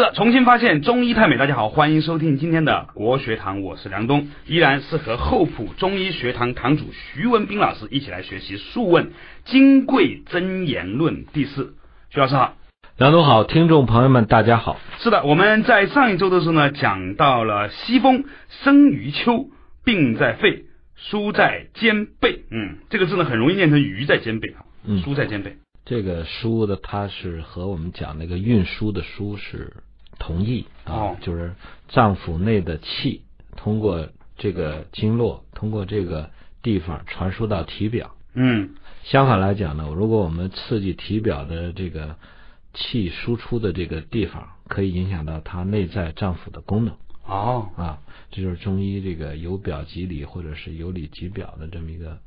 [0.00, 1.36] 是的，重新发现中医太美。
[1.36, 9.04] 大家好，欢迎收听今天的国学堂，我是梁东，依然是和厚朴中医学堂堂主徐文斌老师一起来学习《素问·
[9.44, 11.74] 金匮真言论》第四。
[12.08, 12.56] 徐老师好，
[12.96, 14.80] 梁东好，听众朋友们大家好。
[15.00, 19.50] 是的，我们在上一周的时候呢，讲到了西风生于秋，
[19.84, 20.64] 病在肺，
[20.96, 22.44] 疏在肩背。
[22.50, 25.58] 嗯，这个字呢很容易念成鱼在肩背啊，嗯疏在肩背。
[25.84, 29.74] 这个书的，它是和我们讲那个运输的输是
[30.20, 31.52] 同意啊，哦就是
[31.88, 33.22] 脏腑内的气
[33.56, 34.06] 通过
[34.38, 36.30] 这个经络，通过这个
[36.62, 38.12] 地方传输到体表。
[38.34, 38.70] 嗯
[39.02, 42.14] 相反来讲呢，如果我们刺激体表的这个
[42.74, 46.94] 气输出的这个地方，可以影响到它内在脏腑的功能
[47.26, 47.98] 哦啊。
[48.30, 52.18] 这就是中医这个由表及里，或者是由里及表的这么一个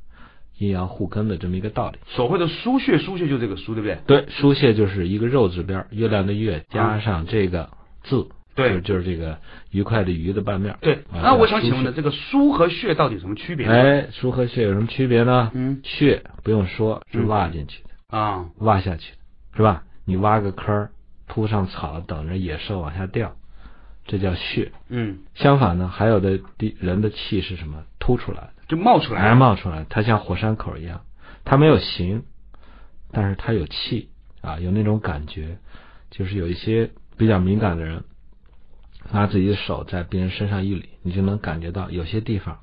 [0.58, 1.98] 阴阳互根的这么一个道理。
[2.08, 3.98] 所谓的腧穴，腧穴就这个腧，对不对？
[4.06, 7.70] 对，输穴就是一个肉字边，月亮的月加上这个
[8.04, 9.38] 字，对就就是这个
[9.70, 10.78] 愉快的愉的半面儿。
[10.80, 10.94] 对。
[11.12, 13.72] 啊那我想请问的，这个腧和穴到底有什么区别呢？
[13.72, 15.50] 哎，疏和穴有什么区别呢？
[15.54, 19.18] 嗯穴不用说，是嗯挖进去的，啊挖下去的，
[19.56, 19.82] 是吧？
[20.04, 20.90] 你挖个坑儿，
[21.26, 23.34] 铺上草，等着野兽往下掉，
[24.06, 24.70] 这叫穴。
[24.88, 27.82] 嗯，相反呢，还有的地人的气是什么？
[27.98, 31.00] 凸出来的，就冒出来哎，冒出来，它像火山口一样，
[31.44, 32.22] 它没有形，
[33.10, 34.10] 但是它有气
[34.42, 35.56] 啊，有那种感觉，
[36.10, 38.04] 就是有一些比较敏感的人，
[39.12, 42.58] 拿自己的手在别人身上一捋，你就能感觉到有些地方，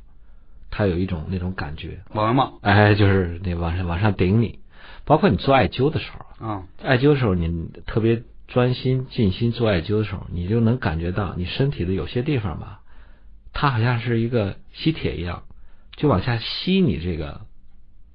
[0.69, 4.59] 它有一种那种感觉，往外冒哎，就是那往上往上顶你，
[5.05, 12.81] 包括你做艾灸的时候，啊艾灸的时候你特别专心尽心做艾灸的时候，你就能感觉到你身体的有些地方吧，
[13.53, 15.43] 它好像是一个吸铁一样，
[15.95, 17.41] 就往下吸你这个，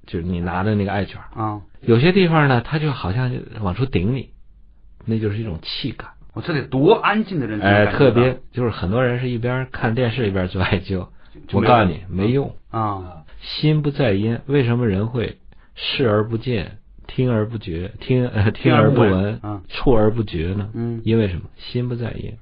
[0.05, 1.41] 就是你拿的那个艾卷儿。
[1.41, 1.61] 啊！
[1.81, 4.31] 有些地方呢，它就好像往出顶你，
[5.05, 6.11] 那就是一种气感。
[6.37, 11.07] 我这得多安静的人哎，特别就是很多人是一边看电视一边做艾灸，
[11.51, 12.55] 我告诉你没用。
[12.69, 15.37] 啊心不在焉，为什么人会
[15.73, 16.77] 视而不见，
[17.07, 20.69] 听而不觉，听呃听而不闻触而不觉呢？
[20.75, 21.49] 嗯因为什么？
[21.55, 22.37] 心不在焉。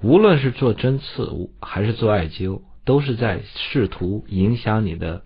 [0.00, 1.28] 无论是做针刺
[1.60, 5.22] 还是做艾灸，都是在试图影响你的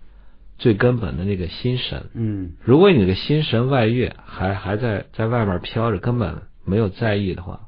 [0.57, 2.09] 最根本的那个心神。
[2.13, 7.67] 嗯如果你的心神外越，还还在在外面飘着，根本没有在意的话，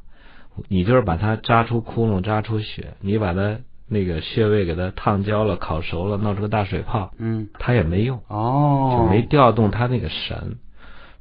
[0.68, 3.58] 你就是把它扎出窟窿、扎出血，你把它
[3.88, 10.58] 那个穴位给它烫焦了、烤熟了，弄出个大水泡，嗯它也没用，哦就没调动它那个神。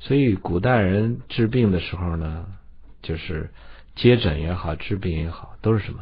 [0.00, 2.46] 所以古代人治病的时候呢，
[3.02, 3.50] 就是
[3.94, 6.00] 接诊也好，治病也好，都是什么？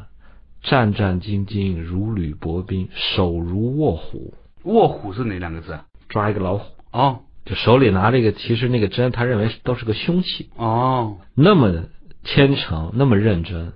[0.63, 4.35] 战战兢兢，如履薄冰，手如卧虎，
[4.65, 5.87] 卧虎是哪两个字啊？
[6.09, 11.87] 抓一个老虎，哦就手里拿这个，其实那个针，他认为都是个凶器，哦那么
[12.25, 13.73] 虔诚，那么认真。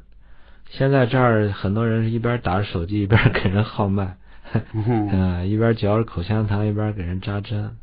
[0.70, 4.16] 现在这儿很多人是一边打着手机，一边给人号脉，
[4.72, 7.76] 嗯哼嗯、 一边嚼着口香糖，一边给人扎针，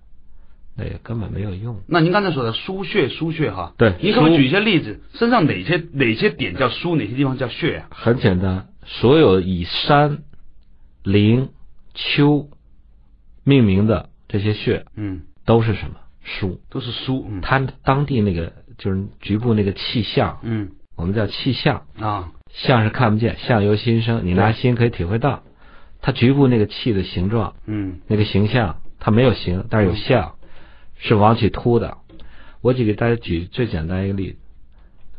[0.76, 1.82] 那也根本没有用。
[1.88, 5.02] 那您刚才说的输穴，输穴哈，对腧您可不举一些例子？
[5.14, 7.88] 身上哪些哪些点叫输，哪些地方叫穴啊？
[7.92, 10.24] 很简单，所有以山、
[11.04, 11.50] 陵、
[11.94, 12.50] 丘
[13.44, 16.60] 命名的这些穴嗯，都是什么疏？
[16.70, 17.26] 都是书。
[17.30, 21.86] 嗯它当地那个就是局部那个气象，嗯我们叫气象。
[22.00, 25.42] 啊相是看不见，相由心生，你拿心可以体会到，
[26.02, 30.36] 它局部那个气的形状，嗯那个形象，它没有形，但是有相，
[31.00, 31.98] 是往起凸的。
[32.62, 34.38] 我举给大家举最简单一个例子，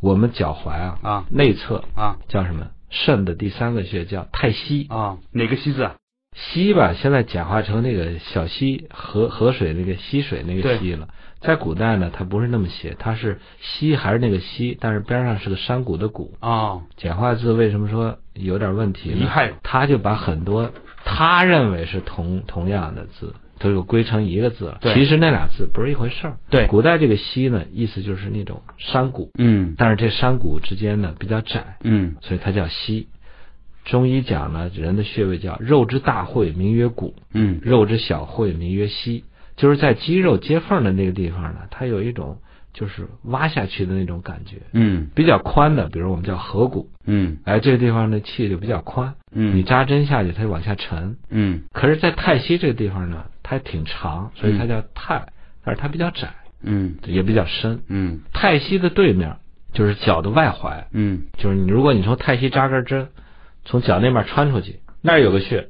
[0.00, 2.68] 我们脚踝啊，啊内侧啊叫什么？
[2.90, 5.96] 肾的第三个穴叫太溪，啊，哪个溪字啊？
[6.34, 11.08] 溪吧，现在简化成那个小溪河河水那个溪水那个溪了。
[11.40, 16.32] 在古代呢，它不是那么写，它是溪还是那个溪，但是边上是个山谷的谷。
[16.40, 19.16] 哦简化字为什么说有点问题呢？
[19.18, 20.72] 遗害他就把很多
[21.04, 24.78] 他认为是同同样的字，都有归成一个字了。
[24.80, 26.36] 对其实那俩字不是一回事儿。
[26.48, 33.06] 对古代这个溪呢，意思就是那种山谷，嗯但是这山谷之间呢比较窄，嗯所以它叫溪。
[33.84, 37.60] 中医讲呢，人的穴位叫肉之大会，名曰骨；嗯。
[37.62, 39.24] 肉之小会，名曰膝。
[39.56, 42.38] 就是在肌肉接缝的那个地方呢，它有一种
[42.72, 44.56] 就是挖下去的那种感觉。
[44.72, 45.08] 嗯。
[45.14, 47.36] 比较宽的，比如我们叫合谷，嗯。
[47.44, 49.56] 哎，这个地方的气就比较宽，嗯。
[49.56, 51.16] 你扎针下去，它就往下沉。
[51.28, 51.62] 嗯。
[51.72, 55.26] 可是，在太溪这个地方呢，它挺长，所以它叫太，
[55.62, 56.96] 但是它比较窄，嗯。
[57.06, 57.80] 也比较深。
[57.88, 58.20] 嗯。
[58.32, 59.36] 太溪的对面
[59.72, 61.24] 就是脚的外踝，嗯。
[61.36, 63.08] 就是你如果你从太溪扎根针，
[63.64, 65.68] 从脚那边穿出去，那儿有个穴，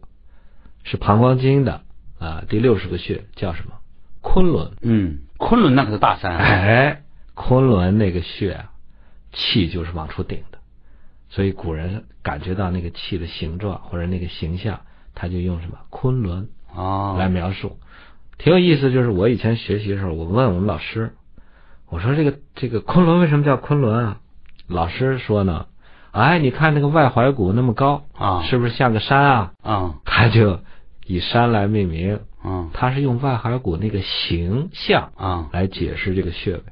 [0.82, 1.82] 是膀胱经的
[2.18, 3.74] 啊，第六十个穴叫什么？
[4.20, 4.72] 昆仑。
[4.82, 6.38] 嗯，昆仑那可是大山啊。
[6.42, 7.02] 哎，
[7.34, 8.72] 昆仑那个穴啊，
[9.32, 10.58] 气就是往出顶的。
[11.28, 14.80] 所以古人感觉到那个气的形状或者那个形象，
[15.14, 17.78] 他就用什么昆仑哦来描述。
[18.38, 21.14] 挺有意思，就是我以前学习的时候，我问我们老师，
[21.88, 24.20] 我说这个这个昆仑为什么叫昆仑啊？
[24.66, 25.66] 老师说呢，
[26.14, 29.52] 哎，你看那个外踝骨那么高啊是不是像个山啊？
[29.62, 30.60] 啊他就
[31.06, 36.62] 以山来命名，嗯他是用外踝骨那个形象啊来解释这个穴位。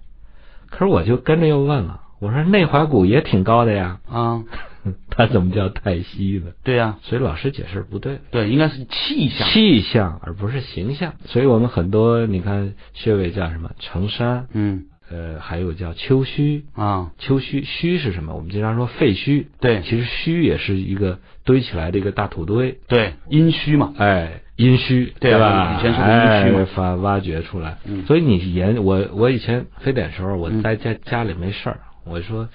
[0.71, 4.45] 可是我就跟着又问了，我说内踝骨也挺高的呀，啊！
[5.11, 6.53] 它怎么叫太溪呢？
[6.65, 9.49] 对呀、所以老师解释不对，对，应该是气象。
[9.49, 11.13] 气象而不是形象。
[11.27, 16.63] 所以我们很多你看穴位叫什么承山，嗯呃，还有叫丘墟。
[16.75, 18.35] 啊，丘墟墟是什么？
[18.35, 23.93] 我们经常说废墟，对其实虚也是一个堆起来的一个大土堆，对，阴虚嘛。
[23.99, 25.77] 哎，阴虚，对啊吧？
[25.79, 27.77] 以前说的阴虚嘛哎发挖掘出来。
[27.85, 32.49] 嗯所以你研我我以前非典时候，我嗯在家家里没事儿，我说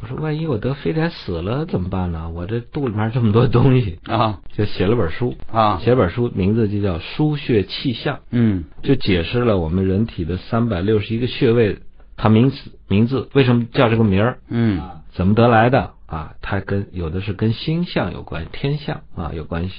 [0.00, 2.30] 我说万一我得非典死了怎么办呢？
[2.30, 11.78] 我这肚里面这么多东西，啊就写了本书，啊，写本书名字就叫《输血气象》，嗯就解释了我们人体的三百六十一个穴位，
[12.18, 12.56] 它名字
[12.88, 16.34] 名字为什么叫这个名儿，嗯怎么得来的啊？
[16.42, 19.74] 它跟有的是跟星象有关系，天象啊有关系。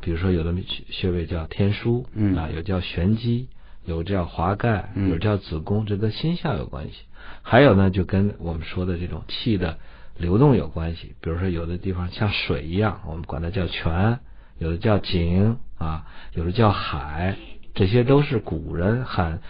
[0.00, 3.48] 比如说有的穴穴位叫天枢，嗯啊有叫玄机，
[3.84, 6.94] 有叫华盖，嗯有叫子宫，这跟星象有关系。
[7.42, 9.78] 还有呢，就跟我们说的这种气的
[10.16, 11.14] 流动有关系。
[11.20, 14.18] 比如说有的地方像水一样，我们管它叫泉，
[14.58, 17.36] 有的叫井啊，有的叫海，
[17.74, 19.40] 这些都是古人喊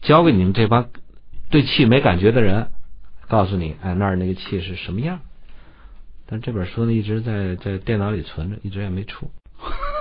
[0.00, 0.88] 教给你们这帮
[1.52, 2.66] 对气没感觉的人，
[3.28, 5.20] 告诉你，哎，那儿那个气是什么样。
[6.26, 9.30] 但这本书呢，一直在在电脑里存着，一直也没出，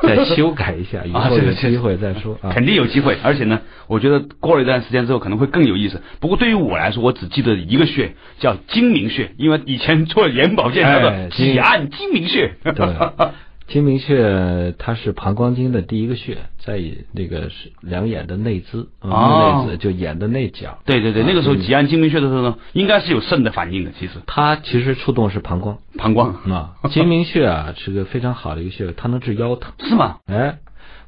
[0.02, 2.52] 再修改一下， 以后有机会再说啊。
[2.54, 6.02] 肯定有机会，而且呢，我觉得过了一段时间之后可能会更有意思。
[6.22, 12.54] 不过对于我来说，我只记得一个穴叫睛明穴，因为以前做眼保健操的，喜按睛明穴。
[12.64, 12.72] 对，
[13.72, 16.82] 睛明穴它是膀胱经的第一个穴，在
[17.14, 20.80] 那个是两眼的内眦，嗯哦内眦就眼的内角。
[20.86, 23.92] 对对对，那个时候挤按睛明穴的时候呢，应该是有肾的反应的。
[23.98, 29.72] 其实它其实触动是膀胱膀胱啊，睛明穴啊是个非常好的一个穴位，它能治腰疼。
[29.80, 30.18] 是吗？
[30.28, 30.60] 哎，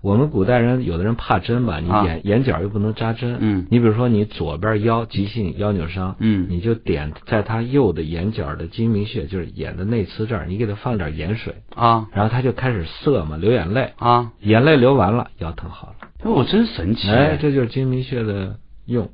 [0.04, 2.04] 我们古代人有的人怕针吧，你啊。
[2.04, 3.66] 眼、眼角又不能扎针，嗯。
[3.72, 6.46] 你比如说你左边腰急性腰扭伤，嗯。
[6.50, 12.10] 你就点在他右的眼角的睛明穴，就是眼的内眦这儿，你给他放点盐水，啊。
[12.12, 16.10] 然后他就开始涩嘛，流眼泪，啊，眼泪流完了，腰疼好了。
[16.22, 17.10] 哎我真神奇。
[17.10, 19.10] 哎，这就是睛明穴的用。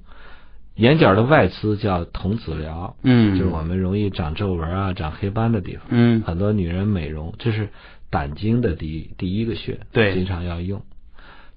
[0.74, 5.84] 眼角的外眦叫童子髎，嗯，就是我们容易长皱纹啊、长黑斑的地方。
[5.90, 6.24] 嗯。
[6.26, 7.70] 很多女人美容，就是
[8.10, 10.82] 胆经的第一第一个穴，对经常要用。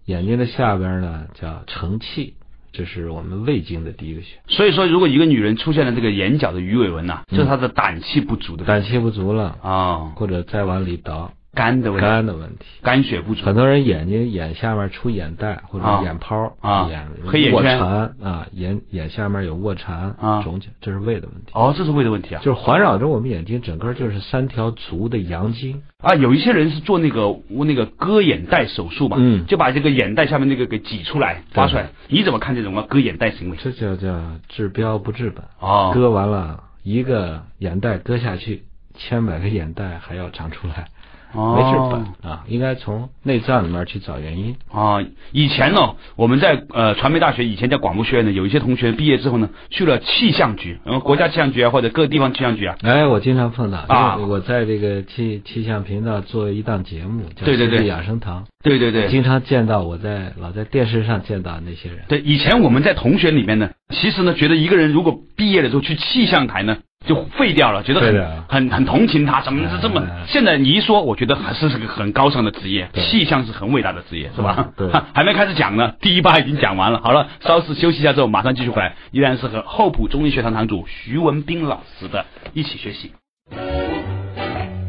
[0.05, 2.35] 眼睛的下边呢叫承气，
[2.73, 4.39] 这是我们胃经的第一个穴。
[4.49, 12.65] 所以说，如果一个女人出现了这个眼角的鱼尾纹呐、就是她的胆气不足的胆气不足了，啊，或者再往里倒，肝的问题，肝的问题。
[12.83, 17.79] 肝血不足很多人眼睛眼下面出眼袋或者啊眼泡啊眼黑眼圈
[18.23, 21.51] 啊，眼眼下面有卧蚕啊肿起来，这是胃的问题。
[21.53, 22.41] 哦，这是胃的问题啊。
[22.43, 25.83] 就是环绕着我们眼睛，整个就是三条足的阳经。
[25.99, 31.91] 啊，有一些人是做那个那个割眼袋手术嘛，嗯就把这个眼袋下面那个给挤出来挖出来。
[32.09, 33.59] 你怎么看这种啊割眼袋行为？
[33.63, 35.45] 这叫叫治标不治本。
[35.61, 38.63] 哦，割完了一个眼袋割下去，
[38.95, 40.87] 千百个眼袋还要长出来，哦
[41.35, 42.45] 没治本啊！
[42.49, 44.57] 应该从内脏里面去找原因。
[44.71, 62.01] 啊，以前呢，我们在呃传媒大学以前叫广播学院的，有一些同学毕业之后呢，去了气象局，然后国家气象局啊，或者各地方气象局啊，哎，我经常碰到啊我在这个气气象频道做一档节目，叫对对对养生堂，对对对，经常见到我在老在电视上见到那些人。
[62.09, 70.25] 对，以前我们在同学里面呢，其实呢，觉得一个人如果毕业了之后去气象台呢，就废掉了，觉得很很很同情他，怎么是这么哎？
[70.27, 74.73] 现在你一说，我觉得还是是个很高尚的职业，气象是很伟大的职业，是吧嗯？
[74.77, 77.01] 对 还没开始讲呢，第一趴已经讲完了。
[77.03, 83.13] 好了，稍事休息一下之后，马上继续回来，依然是和厚朴中医学堂堂主徐文斌老师的一起学习。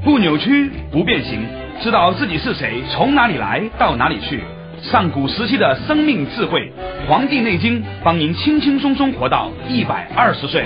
[0.03, 1.45] 不扭曲，不变形，
[1.81, 4.41] 知道自己是谁，从哪里来，到哪里去。
[4.81, 6.73] 上古时期的生命智慧，
[7.07, 10.65] 《黄帝内经》帮您轻轻松松活到一百二十岁。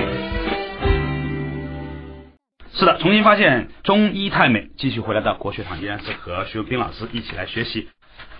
[2.77, 7.87] 是的，重新发现中医太美，继续回来到国学堂，依然是和徐文斌老师一起来学习。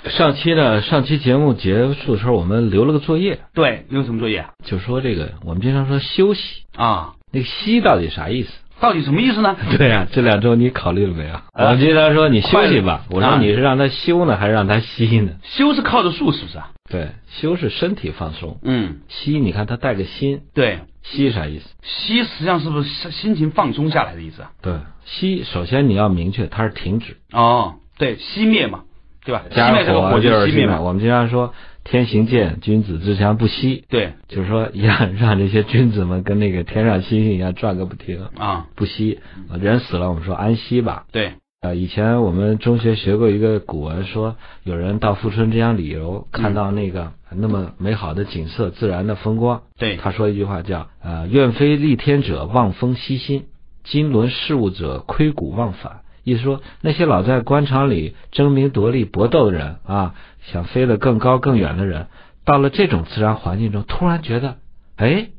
[0.05, 4.53] 上期呢，上期节目结束的时候，我们留了个作业，对，留什么作业啊？
[4.63, 8.51] 就说这个我们经常说休息，啊，那个息到底啥意思？
[8.79, 9.55] 到底什么意思呢？
[9.77, 11.35] 对呀、这两周你考虑了没有？
[11.53, 15.31] 我们经常说你休息吧，我说你是让他休呢，还是让他息呢？
[15.43, 16.69] 休是靠着树，是不是啊？
[16.89, 21.69] 对，休是身体放松，嗯，息你看他带个心，对，息啥意思？
[21.83, 24.51] 息实际上是不是心情放松下来的意思啊？
[24.61, 24.73] 对，
[25.05, 28.83] 息首先你要明确它是停止，哦，对，熄灭嘛，
[29.27, 29.43] 对吧？
[29.51, 30.79] 熄加灭这个火就就是熄灭嘛。
[30.79, 31.53] 我们经常说
[31.83, 39.19] 天行健，君子自强不息，对就是说让 让这些君子们跟那个天上星星一样转个不停，啊，不息。
[39.59, 41.03] 人死了，我们说安息吧。
[41.11, 53.45] 对，呃，以前我们中学学过一个古文，说有人到富春江江旅游，看到那个那么美好的景色、自然的风光，对他说一句话叫“呃，愿非立天者望风息心，
[53.83, 56.01] 今轮事物者窥谷忘返”。
[56.27, 62.07] 意思说，那些老在官场里争名夺利、搏斗的人啊，想飞得更高更远的人，
[62.43, 64.57] 到了这种自然环境中，突然觉得，
[64.97, 65.29] 哎，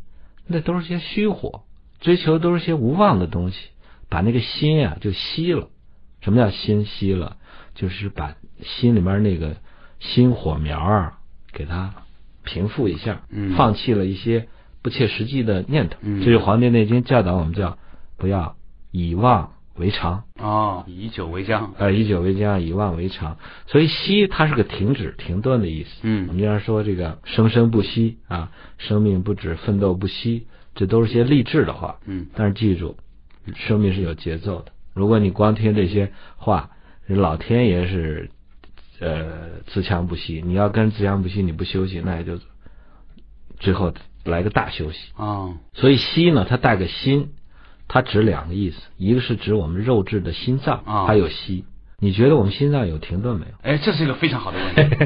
[0.46, 1.64] 那都是些虚火，
[2.00, 3.58] 追求都是些无望的东西，
[4.08, 5.68] 把那个心啊、就熄了。
[6.22, 7.36] 什么叫心熄了？
[7.74, 9.56] 就是把心里面那个
[10.00, 11.18] 心火苗啊，
[11.52, 11.92] 给它
[12.44, 14.48] 平复一下，嗯放弃了一些
[14.80, 15.98] 不切实际的念头。
[16.00, 17.76] 嗯这是《黄帝内经》教导我们叫
[18.16, 18.56] 不要
[18.90, 21.74] 以妄为常，哦，以久为将。
[21.78, 23.36] 呃，以久为将，以万为常。
[23.66, 25.90] 所以息它是个停止、停顿的意思。
[26.02, 31.98] 嗯我嗯们经常说这个生生不息啊，生命不止，奋斗不息，这都是些励志的话。
[32.06, 32.96] 嗯但是记住，
[33.54, 34.72] 生命是有节奏的。
[34.94, 36.70] 如果你光听这些话，
[37.06, 38.30] 老天爷是
[39.00, 42.40] 呃自强不息，你要跟自强不息，你不休息，那也就
[43.60, 43.92] 最后
[44.24, 44.98] 来个大休息。
[45.16, 47.30] 哦，所以息呢，它带个心，
[47.88, 51.64] 它指两个意思，一个是指我们肉质的心脏，啊还有息。
[52.00, 53.52] 你觉得我们心脏有停顿没有？
[53.62, 54.96] 哎，这是一个非常好的问题。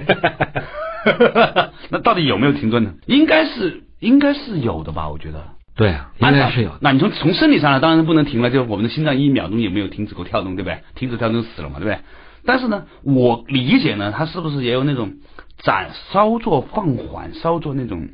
[1.89, 2.95] 那到底有没有停顿呢？
[3.07, 5.09] 应该是，应该是有的吧？
[5.09, 5.43] 我觉得。
[5.75, 6.73] 对啊，应该是有。
[6.83, 10.81] 那你从从生理上来，当然不能停了，就是我们的心脏一秒钟也没有停止过跳动，对不对？
[10.95, 11.99] 停止跳动就死了嘛，对不对？
[12.45, 15.15] 但是呢，我理解呢，它是不是也有那种
[15.63, 18.11] 暂稍作放缓，稍作那种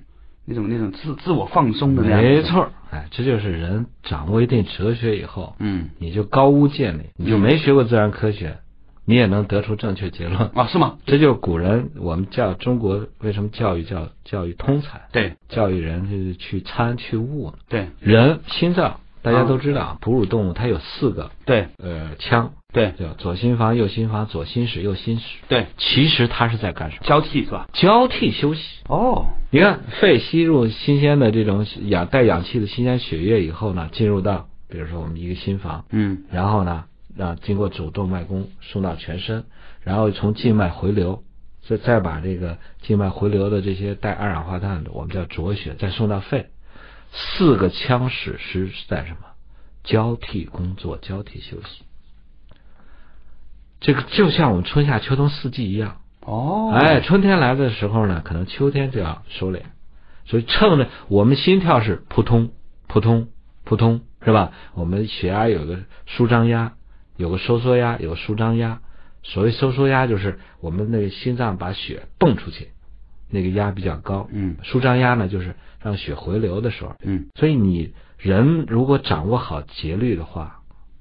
[0.49, 2.23] 那种那种自自我放松的那样？
[2.23, 2.43] 没。
[2.43, 8.57] 错，哎，这就是人掌握一定哲学以后，嗯，你就高屋建瓴，你就没学过自然科学，
[9.05, 10.51] 你也能得出正确结论。
[10.55, 10.97] 啊，是吗？
[11.05, 17.59] 这就是古人我们叫中国为什么教育叫教育通才，对教育人就是去参去悟呢。
[17.69, 25.39] 对人心脏大家都知道，哺乳动物它有四个对呃腔，对叫左心房、右心房、左心室、右心室。
[25.49, 27.03] 对，其实它是在干什么？
[27.07, 27.67] 交替是吧？
[27.73, 28.61] 交替休息。
[28.87, 36.85] 哦，你看，肺吸入新鲜的这种氧带氧气的新鲜血液以后呢，进入到比如说我们一个心房，嗯然后呢，
[37.17, 39.47] 让经过主动脉弓送到全身，
[39.83, 41.23] 然后从静脉回流，
[41.67, 46.51] 再再把这个静脉回流的这些带二氧化碳的，我们叫浊血，再送到肺。
[47.13, 49.21] 四个腔室是在什么？
[49.85, 51.85] 交替工作，交替休息。
[53.81, 59.63] 这个就像我们春夏秋冬四季一样，哦，哎，春天来的时候呢，可能秋天就要收敛，
[60.27, 62.51] 所以趁着我们心跳是扑通
[62.89, 63.29] 扑通
[63.65, 64.53] 扑通，是吧？
[64.75, 66.73] 我们血压有个舒张压，
[67.17, 68.81] 有个收缩压，有个舒张压。
[69.23, 72.69] 所谓收缩压，就是我们那个心脏把血泵出去，
[73.31, 74.29] 那个压比较高。
[74.33, 76.95] 嗯舒张压呢，就是让血回流的时候。
[77.03, 80.58] 嗯所以你人如果掌握好节律的话，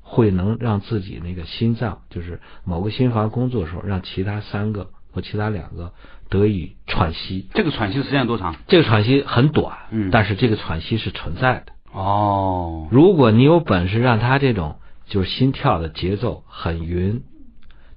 [0.09, 5.91] 会能让自己那个心脏，就是某个心房工作的时候，让其他三个或其他两个
[6.29, 7.49] 得以喘息。
[7.53, 8.55] 这个喘息时间多长？
[8.67, 11.73] 这个喘息很短，嗯但是这个喘息是存在的。
[11.91, 17.23] 哦，如果你有本事让他这种就是心跳的节奏很匀，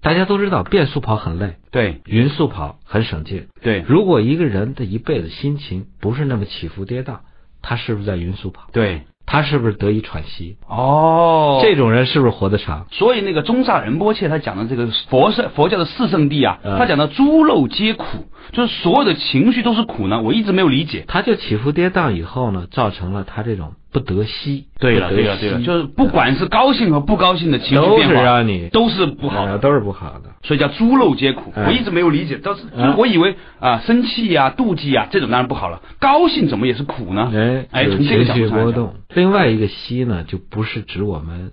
[0.02, 3.47] 大家都知道变速跑很累，对匀速跑很省劲。
[3.62, 7.19] 对如果一个人的一辈子心情不是那么起伏跌宕，
[7.62, 8.69] 他是不是在匀速跑？
[8.73, 9.02] 对，
[9.33, 10.57] 他是不是得以喘息？
[10.67, 12.87] 哦，这种人是不是活得长？
[12.91, 18.05] 所以那个宗萨仁波切他讲的这个佛圣佛教的四圣地啊，嗯他讲的诸漏皆苦，
[18.51, 20.21] 就是所有的情绪都是苦呢。
[20.21, 21.05] 我一直没有理解。
[21.07, 24.67] 他就起伏跌宕以后呢，造成了他这种不得息。
[24.79, 30.31] 对了，对了，对了，就是不管是高兴和不高兴的情绪都是让你都是不好的，呃都是不好的。
[30.43, 31.53] 所以叫诸肉皆苦。
[31.55, 37.31] 嗯我一直没有理解，倒是嗯我以为啊，生气呀、妒忌呀这种当然不好了，高兴怎么也是苦呢？
[37.35, 38.95] 哎，哎，从这个角度上。
[39.15, 41.53] 另外一个息呢，就不是指我们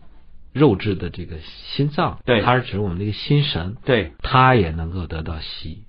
[0.54, 5.84] 肉质的这个心脏，对它是指我们这个心神，对，它也能够得到息。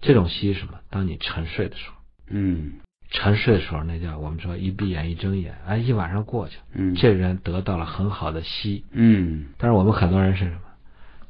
[0.00, 0.74] 这种息是什么？
[0.90, 1.94] 当你沉睡的时候，
[2.30, 2.72] 嗯
[3.10, 8.84] 沉睡的时候，那叫我们说一闭眼一睁眼，哎，一晚上过去了，嗯，这人得到了很好的息。
[8.92, 9.46] 嗯。
[9.58, 10.60] 但是我们很多人是什么？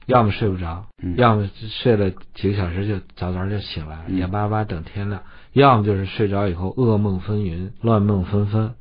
[0.06, 1.14] 要么睡不着，嗯。
[1.16, 1.48] 要么
[1.82, 4.18] 睡了几个小时就早早就醒来了，嗯。
[4.18, 5.22] 眼巴巴等天亮；
[5.52, 8.74] 要么就是睡着以后噩梦纷纭、乱梦纷纷；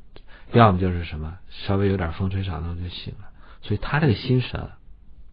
[0.52, 3.28] 要么就是什么稍微有点风吹草动就醒了，
[3.62, 4.68] 所以他这个心神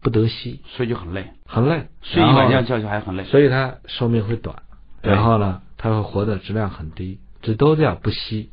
[0.00, 3.24] 不得息，所以就很累，很累，睡一晚觉觉还很累。
[3.24, 4.62] 所以他寿命会短，
[5.02, 8.50] 然后呢，他会活的质量很低，这都叫不息，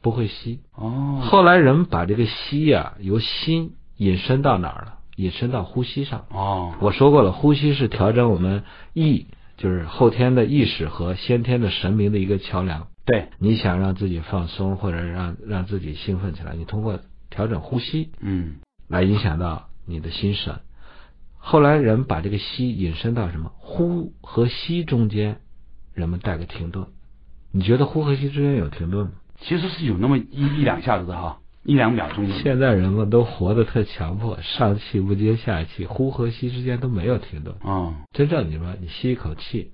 [0.00, 0.60] 不会息。
[0.76, 4.98] 哦，后来人们把这个息呀、由心引申到哪儿了？
[5.16, 6.26] 引申到呼吸上。
[6.30, 8.62] 哦，我说过了，呼吸是调整我们
[8.94, 9.26] 意，
[9.56, 12.86] 就是后天的意识和先天的神明的一个桥梁。
[13.04, 20.60] 对，你想让自己放松，或者让让自己兴奋起来，你通过调整呼吸嗯，来影响到你的心神。
[21.38, 23.50] 后来人把这个息引申到什么？
[23.56, 25.40] 呼和吸中间，
[25.92, 26.86] 人们带个停顿。
[27.50, 29.12] 你觉得呼和吸之间有停顿吗？
[29.40, 32.28] 其实是有那么一一两下子的哈，一两秒钟。
[32.30, 37.54] 现在人们都活得特强迫，上气不接下气，呼和吸之间都没有停顿。
[37.64, 39.70] 嗯，真正你说你吸一口气，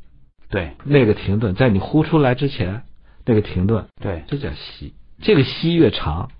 [0.51, 2.83] 对那个停顿在你呼出来之前，
[3.25, 4.93] 那个停顿，对，这叫吸。
[5.23, 6.31] 这个吸越长，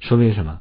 [0.00, 0.60] 说明什么？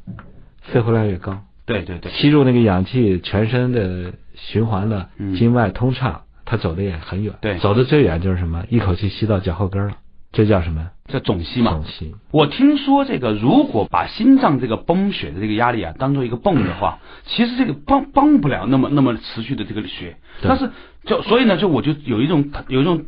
[0.61, 7.35] 肺活量越高，对对对，吸入那个氧气，全身的循环的嗯经脉通畅，它走的也很远。
[7.41, 8.65] 对走的最远就是什么？
[8.69, 9.93] 一口气吸到脚后跟了，
[10.31, 10.89] 这叫什么？
[11.07, 11.85] 叫总吸嘛总。
[11.85, 12.15] 吸。
[12.31, 20.17] 我听说这个，如果把心脏这个泵血的这个压力啊当做一个泵的话， 其实这个泵泵不了那么那么持续的这个血。
[20.41, 20.71] 但是
[21.05, 23.05] 就所以呢，就我就有一种有一种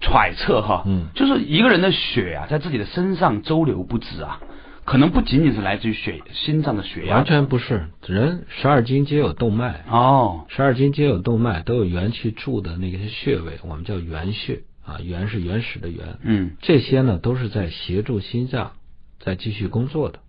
[0.00, 4.40] 揣测哈，嗯就是一个人的血啊，在自己的身上周流不止啊，
[4.88, 7.24] 可能不仅仅是来自于血心脏的血压完。
[7.26, 18.72] 全不是，人十二经皆有动脉，哦，十二经皆有动脉，都有元气注的那些穴位，我们叫元穴啊，元是原始的元，嗯这些呢都是在协助心脏
[19.20, 20.20] 在继续工作的。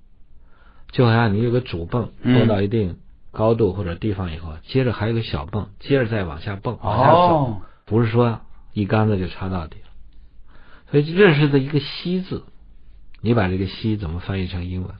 [0.91, 2.97] 就好像你有个主泵嗯蹦到一定
[3.31, 8.41] 高度或者地方以后，接着还有个小泵，接着再往下蹦，往下走，哦，不是说
[8.73, 9.87] 一竿子就插到底了。
[10.91, 12.43] 所以认识的一个“息”字，
[13.21, 14.91] 你把这个“吸”怎么翻译成英文？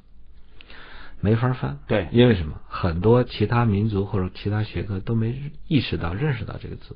[1.22, 1.80] 没法翻。
[1.88, 2.56] 对因为什么？
[2.68, 5.36] 很多其他民族或者其他学科都没
[5.68, 6.96] 意识到、认识到这个字，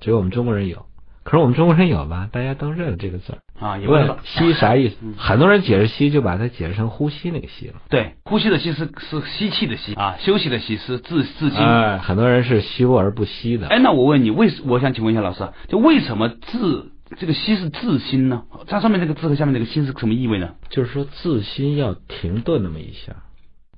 [0.00, 0.86] 只有我们中国人有。
[1.24, 2.28] 可是我们中国人有吧？
[2.32, 3.38] 大家都认这个字儿。
[3.60, 5.14] 啊，问道吸啥意思嗯？
[5.18, 7.74] 很多人解释吸就把它解释成呼吸那个吸了。
[7.90, 11.58] 对，呼吸的吸是是吸气的吸啊，休息的息是自自心。
[11.58, 13.68] 哎，很多人是休而不息的。
[13.68, 18.44] 哎，那我问你，为我想请问一下老师啊，就为什么自这个息是自心呢？
[18.66, 20.54] 它上面这个字和下面这个心是什么意味呢？
[20.68, 23.16] 就是说自心要停顿那么一下，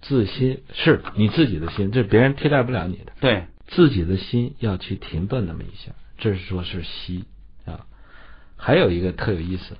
[0.03, 7.25] 自心是你自己的心，这别人替代不了你的，对，自己的心要去停顿那么一下，这是说是息
[7.65, 7.87] 啊。
[8.57, 9.77] 还有一个特有意思，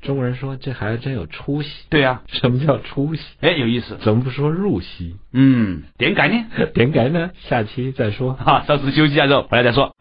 [0.00, 1.70] 中国人说这孩子真有出息。
[1.90, 3.22] 对呀、什么叫出息？
[3.40, 3.98] 哎，有意思。
[4.00, 5.16] 怎么不说入息？
[5.32, 6.46] 嗯，点改呢？
[6.72, 7.30] 点改呢？
[7.48, 8.32] 下期再说。
[8.40, 9.94] 哈，稍事休息一下之后回来再说。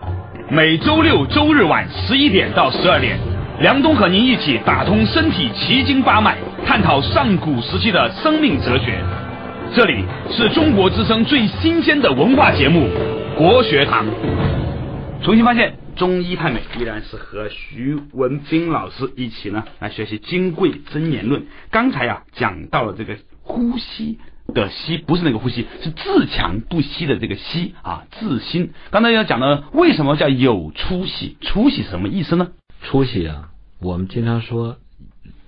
[0.49, 3.19] 每周六周日晚十一点到十二点，
[3.59, 8.97] 梁冬和您一起打通身体奇经八脉，探讨上古时期的生命哲学。
[9.75, 12.87] 这里是中国之声最新鲜的文化节目
[13.37, 14.05] 《国学堂》。
[15.21, 21.41] 重新发现中医太美，依然是和徐文斌老师一起呢来学习《金匮真言论》。
[21.69, 24.17] 刚才啊讲到了这个呼吸
[24.53, 28.71] 的吸，不是那个呼吸，是自强不息的这个息啊，自心。
[28.91, 31.37] 刚才要讲的为什么叫有出息？
[31.41, 32.51] 出息是什么意思呢？
[32.81, 34.77] 出息啊，我们经常说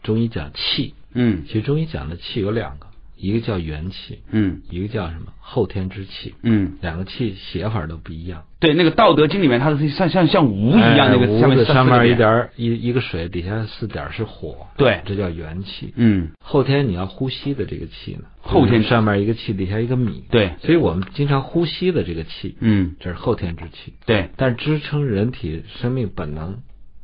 [0.03, 2.87] 中医讲气，嗯其实中医讲的气有两个，
[3.19, 6.33] 一个叫元气，嗯一个叫什么后天之气。
[6.41, 8.43] 嗯，两个气写法都不一样。
[8.59, 15.93] 对，那个《道德经》里面它是像像像无一样，哎那个下面上面一点一一个水，底下四点是火，对这叫元气。
[15.95, 23.93] 嗯，后天你要呼吸的这个气呢，后天上面一个气，底下一个米，对，所以我们经常呼吸的这个气，嗯这是后天之气。
[24.05, 26.57] 对，但支撑人体生命本能，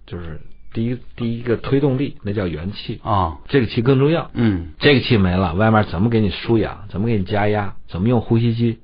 [0.05, 0.41] 就是
[0.75, 2.99] 第一第一个推动力，那叫元气。
[3.01, 4.29] 啊，这个气更重要。
[4.33, 8.79] 嗯这个气没了，外面怎么给你输氧，怎么给你加压，怎么用呼吸机，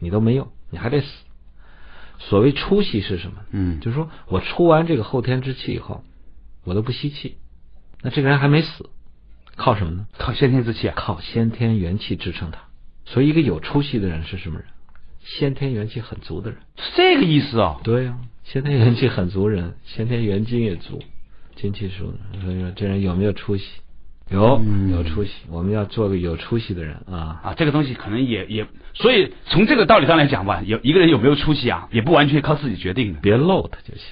[0.00, 1.06] 你都没用，你还得死。
[2.18, 3.36] 所谓出息是什么？
[3.52, 6.02] 嗯，就是说我出完这个后天之气以后，
[6.64, 7.36] 我都不吸气，
[8.02, 8.90] 那这个人还没死，
[9.54, 10.06] 靠什么呢？
[10.18, 10.94] 靠先天之气啊。
[10.96, 12.62] 靠先天元气支撑他。
[13.04, 14.66] 所以，一个有出息的人是什么人？
[15.22, 16.58] 先天元气很足的人。
[16.76, 17.80] 是这个意思哦。
[17.84, 21.02] 对呀、先天元气很足人，先天元精也足，
[21.60, 22.12] 精气足。
[22.42, 23.64] 所以说，这人有没有出息？
[24.30, 25.30] 有，嗯有出息。
[25.50, 27.40] 我们要做个有出息的人啊。
[27.42, 33.20] 啊，这个东西可能也也，所以从这个道理上来讲吧，有一个人有没有出息啊，也不完全靠自己决定的。
[33.20, 34.04] 别漏他就行，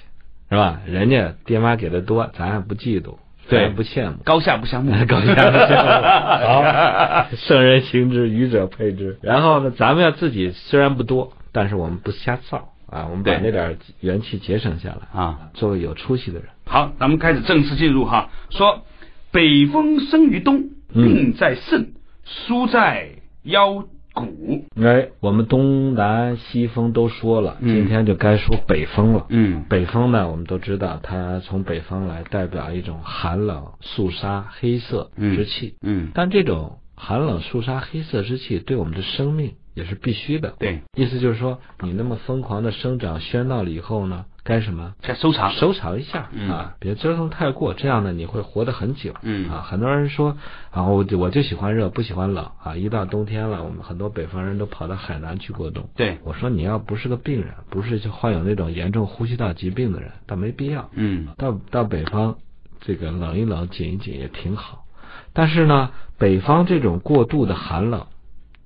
[0.49, 0.81] 是吧？
[0.87, 3.17] 人家爹妈给的多，咱还不嫉妒，
[3.49, 4.17] 对咱不羡慕。
[4.25, 5.93] 高下不相慕， 高下不相慕。
[6.49, 9.19] 好，圣人行之，愚者配之。
[9.21, 15.51] 然后呢，咱们要自己虽然不多，但是我们不瞎造啊，我们把那点元气节省下来，啊。
[15.53, 16.49] 做个有出息的人。
[16.69, 18.83] 好，咱们开始正式进入哈，说
[19.31, 21.93] 北风生于东，嗯病在肾，
[22.25, 23.11] 疏在
[23.45, 24.65] 腰骨。
[24.75, 29.27] 哎，我们东南西风都说了，嗯今天就该说北风了。
[29.29, 35.77] 嗯北风呢，我们都知道，它从北方来，代表一种寒冷、肃杀、黑色之气。
[35.83, 40.55] 嗯，但这种寒冷、肃杀、黑色之气，对我们的生命也是必须的。
[40.59, 44.95] 对，意思就是说，你那么疯狂的生长喧闹了以后呢，该什么？
[45.03, 45.51] 该收藏。
[45.53, 49.13] 收藏一下嗯啊，别折腾太过，这样呢你会活得很久。
[49.23, 50.37] 嗯啊，很多人说
[50.71, 52.77] 啊，我就我就喜欢热，不喜欢冷啊。
[52.77, 55.89] 一到冬天了，我们很多北方人都跑到海南去过冬。
[55.97, 60.89] 对，我说你要不是个病人，不是就患有那种严重呼吸道疾病的人，倒没必要。
[60.93, 62.37] 嗯到到北方，
[62.81, 64.85] 这个冷一冷、紧一紧也挺好。
[65.33, 68.07] 但是呢，北方这种过度的寒冷，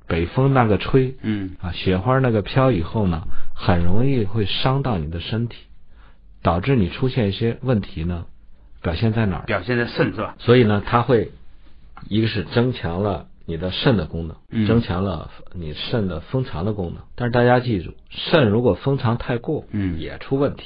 [0.06, 3.22] 北风那个吹嗯啊，雪花那个飘以后呢，
[3.54, 5.56] 很容易会伤到你的身体，
[6.42, 8.26] 导致你出现一些问题呢，
[8.82, 9.44] 表现在哪儿？
[9.46, 10.36] 表现在肾是吧？
[10.38, 11.32] 所以呢，它会
[12.08, 17.02] 一个是增强了你的肾的功能，嗯增强了你肾的封藏的功能。
[17.14, 20.64] 但是大家记住，肾如果封藏太过，嗯也出问题。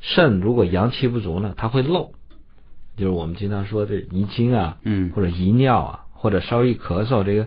[0.00, 2.12] 肾如果阳气不足呢，它会漏，
[2.96, 7.46] 就是我们经常说这遗精啊，嗯，或者遗尿啊，或者稍微一咳嗽，这个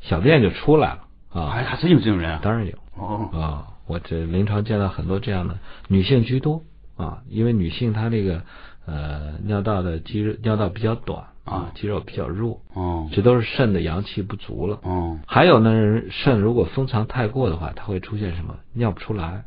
[0.00, 1.64] 小便就出来了还啊。
[1.64, 2.40] 还真有这种人啊。
[2.42, 5.58] 当然有哦，啊，我这临床见到很多这样的
[5.88, 6.62] 女性居多
[7.00, 8.42] 啊，因为女性她这个
[8.86, 14.78] 呃尿道的肌肉尿道比较短啊肌肉比较弱，哦，这都是肾的阳气不足了。
[14.82, 18.56] 哦，还有呢，肾如果封藏太过的话，它会出现什么？
[18.72, 19.44] 尿不出来。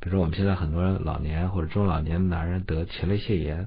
[0.00, 3.66] 比如说我们现在很多人老年或者中老年男人得前列腺炎，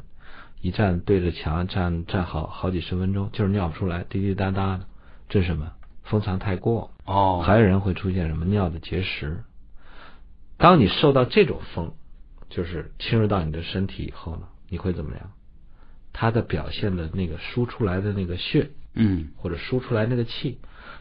[0.62, 4.86] 一站对着墙站站好好几十分钟，就是尿不出来，滴滴答答的，
[5.30, 5.72] 这是什么？
[6.04, 6.92] 封藏太过。
[7.06, 9.44] 哦，还有人会出现什么尿的结石。
[10.58, 11.94] 当你受到这种风，
[12.50, 15.32] 就是侵入到你的身体以后呢，你会怎么样？
[16.14, 20.58] 它的表现的那个输出来的那个血嗯或者输出来那个气，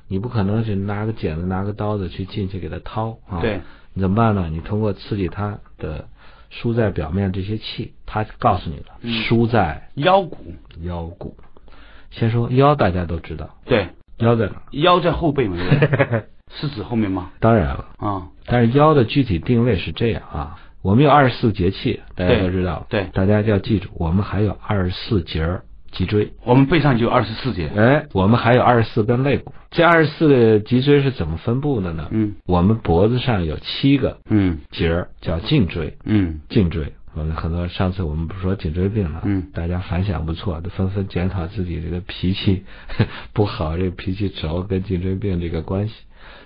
[0.09, 3.41] 你不可能去拿个剪子拿个刀子去进去给它掏啊。
[3.41, 3.61] 对，
[3.95, 4.49] 你怎么办呢？
[4.51, 6.09] 你通过刺激它的
[6.51, 11.37] 输在表面这些气，它告诉你了，嗯输在腰骨，腰骨。
[12.11, 14.63] 先说腰，大家都知道，对，腰在哪儿？
[14.73, 17.31] 腰在后背嘛，对不对 是指后面吗？
[17.41, 17.87] 当然了。
[17.97, 22.87] 啊，但是腰的具体定位是这样啊，我们有二十四节气，大家都知道。
[22.89, 25.45] 对大家就要记住，我们还有二十四节
[25.91, 26.33] 脊椎。
[26.45, 27.69] 我们背上就有二十四节。
[27.75, 29.53] 哎，我们还有二十四根肋骨。
[29.73, 32.07] 这二十四个脊椎是怎么分布的呢？
[32.13, 35.97] 嗯我们脖子上有七个嗯节儿，叫颈椎。
[36.05, 42.63] 嗯颈椎，我们很多上次我们不是说颈椎病了，嗯大家反响不错，都纷纷检讨自己这个脾气
[43.35, 45.95] 不好，这个脾气轴跟颈椎病这个关系。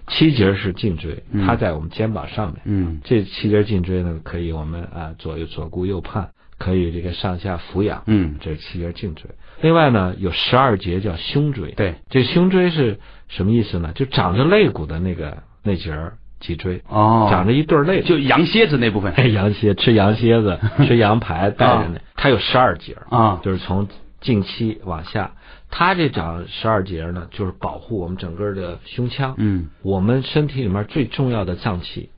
[0.08, 2.60] 七节是颈椎，嗯它在我们肩膀上面。
[2.64, 9.30] 嗯这七节颈椎呢，可以我们啊左右左顾右盼，可以这个上下俯仰，嗯，这是七节颈椎。
[9.60, 11.72] 另外呢，有十二节叫胸椎。
[11.72, 13.92] 对，这胸椎是什么意思呢？
[13.94, 18.08] 就长着肋骨的那个那节儿脊椎，哦，长着一对儿肋骨。
[18.08, 19.12] 就羊蝎子那部分。
[19.34, 23.86] 羊蝎吃羊蝎子，吃羊排 带着那，它有十二节啊就是从
[24.20, 25.32] 颈期往下，
[25.70, 29.34] 它这长十二节呢，就是保护我们整个的胸腔。
[29.38, 29.68] 嗯。
[29.82, 32.10] 我们身体里面最重要的脏器，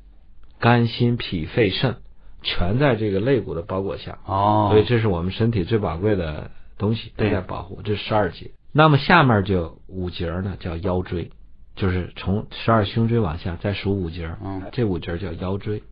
[0.59, 1.97] 肝、心、脾、肺、肾，
[2.43, 7.81] 全在这个肋骨的包裹下，哦，所以这是我们身体最宝贵的东西，都对在保护。
[7.85, 11.31] 这十二节，那么下面就五节呢，叫腰椎，
[11.77, 14.63] 就是从十二胸椎往下再数五节儿，嗯。
[14.73, 15.83] 这五节叫腰椎。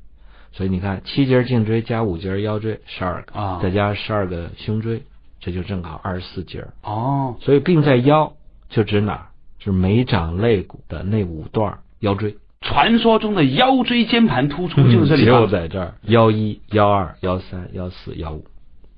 [0.52, 3.60] 所以你看，七节颈椎加五节腰椎，十二个，啊。
[3.62, 5.04] 再加十二个胸椎，
[5.40, 6.72] 这就正好二十四节儿。
[6.82, 8.34] 哦，所以病在腰，
[8.68, 9.26] 就指哪儿？
[9.62, 15.46] 是没长肋骨的那五段腰椎，传说中的腰椎间盘突出就是这里就？
[15.48, 18.46] 在这儿，腰一、腰二、腰三、腰四、腰五，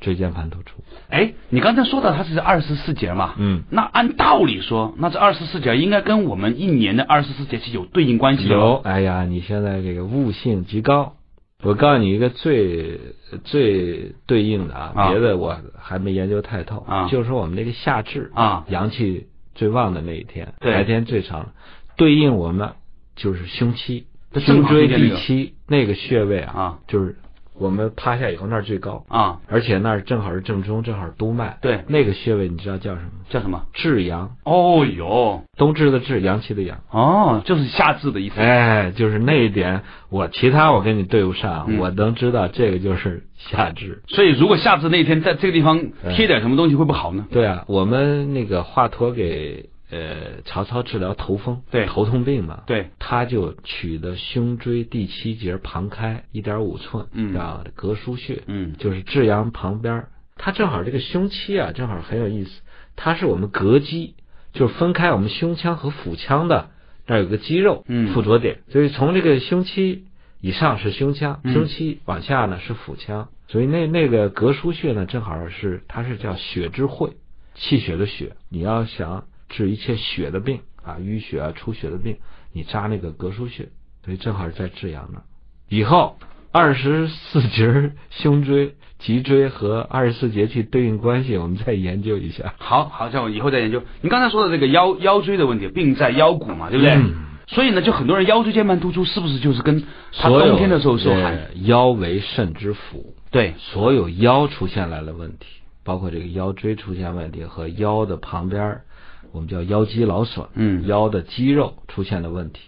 [0.01, 0.77] 椎间盘突出。
[1.09, 3.35] 哎，你刚才说到它是二十四节嘛？
[3.39, 8.81] 嗯，那按道理说，那这二十四节应该跟我们一年的二十四节气有对应关系的有，哦。
[8.85, 11.17] 哎呀，你现在这个悟性极高。
[11.63, 12.99] 我告诉你一个最
[13.45, 15.11] 最对应的啊，啊。
[15.11, 17.09] 别的我还没研究太透啊。
[17.09, 18.65] 就是说我们那个夏至啊。
[18.69, 21.53] 阳气最旺的那一天，白天最长，
[21.97, 22.73] 对应我们
[23.15, 26.79] 就是胸七，正胸椎第七那个穴位啊，啊。
[26.89, 27.17] 就是
[27.59, 31.59] 我们趴下以后那儿最高，啊，而且那儿正好是正中，正好是督脉。
[31.61, 33.11] 对那个穴位你知道叫什么？
[33.29, 33.63] 叫什么？
[33.73, 36.81] 至阳，哦哟，冬至的至，阳气的阳。
[36.91, 38.41] 哦，就是夏至的意思。
[38.41, 44.03] 哎，就是那一点，我其他我跟你对不上，嗯我能知道这个就是夏至。
[44.09, 45.79] 所以如果夏至那天在这个地方
[46.15, 47.27] 贴点什么东西会不好呢？
[47.31, 51.85] 对啊，我们那个华佗给呃曹操治疗头风，对。
[51.85, 57.37] 头痛病嘛，对，他就取的胸椎第七节旁开一点五寸，嗯。
[57.37, 58.75] 啊，膈腧穴，嗯。
[58.79, 62.63] 就是至阳旁边儿，它正好这个胸期啊，正好很有意思，
[62.97, 64.15] 它是我们膈肌
[64.55, 66.71] 就是分开我们胸腔和腹腔的
[67.07, 68.15] 那儿有个肌肉嗯。
[68.15, 70.07] 附着点，所以从这个胸期
[70.41, 71.53] 以上是胸腔，嗯。
[71.53, 77.13] 胸期往下呢是腹腔，所以那那个膈腧穴呢，正好是它是叫血之会，
[77.55, 78.37] 气血的血。
[78.49, 82.17] 你要想治一切血的病啊，淤血啊、出血的病，
[82.53, 83.69] 你扎那个膈腧穴，
[84.05, 85.25] 所以正好是在治阳那儿。
[85.69, 86.17] 以后
[86.51, 92.55] 二十四 节胸椎、脊椎和二十四节气对应关系，我们再研究一下。
[92.59, 93.83] 好好，像我以后再研究。
[94.01, 96.95] 您刚才说的这个腰腰椎的问题，病在腰骨嘛，对不对？
[96.95, 97.15] 嗯
[97.49, 99.85] 所以呢，就很多人腰椎间盘突出，是不是就是跟
[100.17, 101.37] 他冬天的时候受寒？
[101.37, 105.47] 呃腰为肾之府，对，所有腰出现来了问题，
[105.85, 108.85] 包括这个腰椎出现问题和腰的旁边儿，
[109.33, 112.61] 我们叫腰肌劳损，嗯腰的肌肉出现了问题，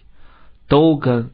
[0.68, 1.30] 都跟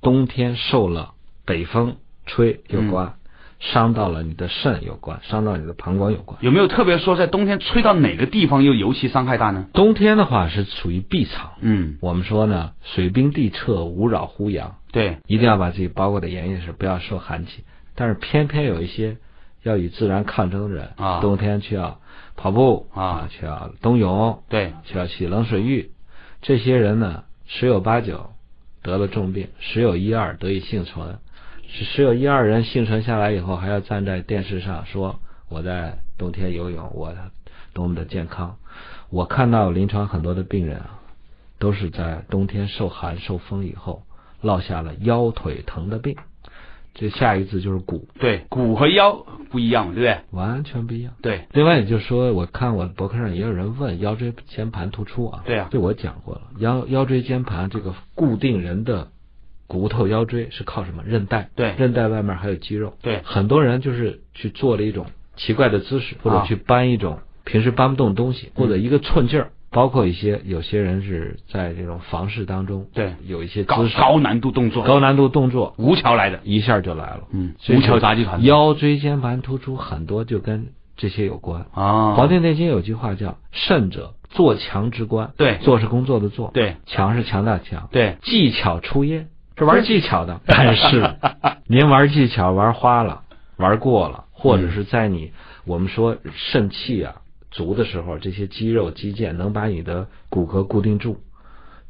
[0.00, 1.12] 冬天受了
[1.44, 3.14] 北风吹有关，嗯
[3.60, 6.38] 伤到了你的肾有关，伤到你的膀胱有关。
[6.40, 9.66] 有没有特别说在冬天吹到哪个地方又尤其伤害大呢？
[9.74, 14.76] 冬天的话是属于闭藏，嗯，我们说呢，水冰地彻，无扰乎阳。
[14.92, 17.64] 对，一定要把自己包裹的严严实，不要受寒气。
[17.94, 19.18] 但是偏偏有一些
[19.62, 22.00] 要与自然抗争的人啊冬天去要
[22.36, 25.90] 跑步啊去要冬泳，对，去要洗冷水浴，
[26.40, 28.30] 这些人呢，十有八九
[28.82, 31.18] 得了重病，十有一二得以幸存。
[31.68, 37.14] 是十有一二人幸存下来以后，还要站在电视上说我在冬天游泳，我
[37.72, 38.56] 多么的健康。
[39.10, 40.98] 我看到临床很多的病人啊，
[41.58, 44.02] 都是在冬天受寒受风以后，
[44.40, 46.16] 落下了腰腿疼的病。
[47.00, 50.18] 这下一个字就是骨，对，骨和腰不一样，对不对？
[50.32, 51.14] 完全不一样。
[51.22, 56.42] 对，另外，也就是说，我看我博客上也有人问腰椎间盘突出啊，对啊这我讲过了。
[56.58, 59.08] 腰腰椎间盘这个固定人的
[59.66, 61.02] 骨头腰椎是靠什么？
[61.06, 61.48] 韧带。
[61.56, 62.92] 对韧带外面还有肌肉。
[63.00, 69.52] 对很多人就是去做了一种奇怪的姿势，或者啊去搬一种平时搬不动的东西，或者一个寸劲儿。
[69.70, 73.14] 包括一些有些人是在这种房事当中，对。
[73.26, 77.20] 有一些高高难度动作，高难度动作，吴桥来的，一下就来了。
[77.32, 81.66] 嗯，吴桥杂技团腰椎间盘突出很多就跟这些有关。
[81.72, 85.58] 啊，《黄帝内经》有句话叫“胜者做强之官”，对。
[85.58, 86.76] 做是工作的做，对。
[86.86, 90.40] 强是强大的强，对，技巧出焉，是玩技巧的。
[90.46, 91.14] 但 是。
[91.68, 93.22] 您玩技巧玩花了，
[93.56, 95.30] 玩过了，或者是在你
[95.64, 97.14] 我们说肾气啊
[97.50, 101.18] 足的时候，这些肌肉肌腱能把你的骨骼固定住。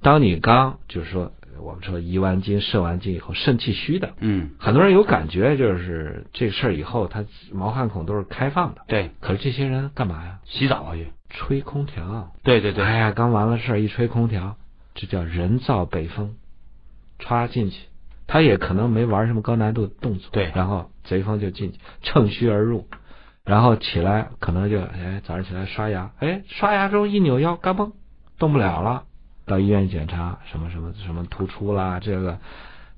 [0.03, 8.81] 当你刚就是说我们说移完筋射完筋以后，肾气虚的，嗯，很多人有感觉，就是这个事儿以后他毛汗孔都是开放的。
[8.89, 10.39] 对，可是这些人干嘛呀？
[10.47, 12.33] 洗澡啊也，吹空调。
[12.43, 14.57] 对对对，哎呀，刚完了事儿，一吹空调，
[14.95, 16.37] 这叫人造北风，
[17.19, 17.81] 歘进去。
[18.27, 22.87] 他也可能没玩什么高难度的动作，对然后贼风就进去，乘虚而入，
[23.51, 27.91] 然后起来可能就哎早上起来刷牙，哎刷牙之后一扭腰，嘎嘣
[28.39, 29.03] 动不了了，
[29.45, 32.39] 到医院检查什么什么什么突出啦，这个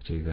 [0.04, 0.30] 这个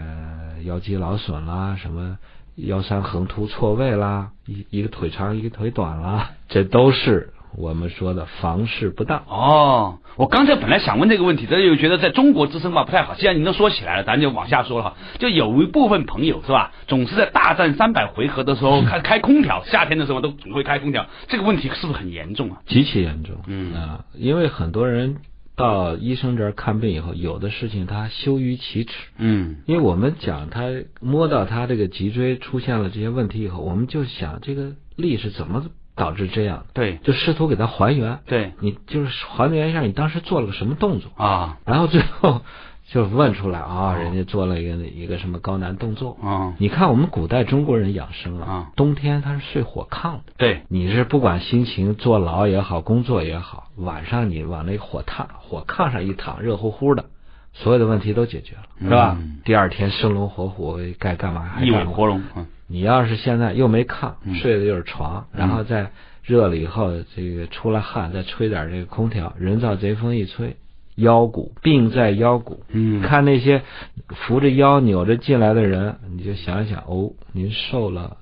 [0.66, 2.18] 腰肌劳损啦，什么
[2.56, 9.24] 腰三横突错位啦，一一个腿长一个腿短啦，这都是我们说的房事不当。
[9.28, 13.16] 哦，我刚才本来想问这个问题，但是又觉得在中国之声吧不太好。
[13.16, 14.98] 既然你都说起来了，咱就往下说了哈。
[15.18, 22.62] 就有一部分朋友是吧，总是在大战三百回合的时候开开空调，夏天的时候都总会开空调，这个问题是不是很严重啊？
[22.68, 25.18] 极其严重，嗯啊，因为很多人
[25.56, 30.64] 到医生这儿看病以后，有的事情他羞于启齿，嗯，因为我们讲他
[31.02, 35.66] 摸到他这个脊椎出现了这些问题以后，我们就想这个力是怎么
[36.00, 36.98] 导致这样，对。
[37.04, 38.54] 就试图给他还原，对。
[38.62, 41.60] 你就是还原一下你当时做了个什么动作，啊。
[41.66, 42.42] 然后最后
[42.90, 43.96] 就问出来啊，哦。
[44.00, 46.18] 人家做了一个一个什么高难动作。
[46.24, 50.24] 啊你看我们古代中国人养生啊冬天他是睡火炕的。
[50.38, 50.64] 对。
[50.70, 57.06] 你是不管心情坐牢也好，工作也好，晚上你往那火炕火炕上一躺，热乎乎的，
[57.54, 59.18] 所有的问题都解决了，是吧？
[59.20, 61.92] 嗯第二天生龙活虎，该干嘛还一尾干嘛。
[61.92, 65.92] 活龙，嗯你要是现在又没炕，嗯睡的就是床，然后再
[66.24, 70.56] 热了以后，这个出了汗，再吹点这个空调，人造贼风一吹，
[70.96, 72.64] 腰骨病在腰骨。
[72.70, 73.64] 嗯看那些
[74.10, 78.18] 扶着腰扭着进来的人，你就想想哦，您受了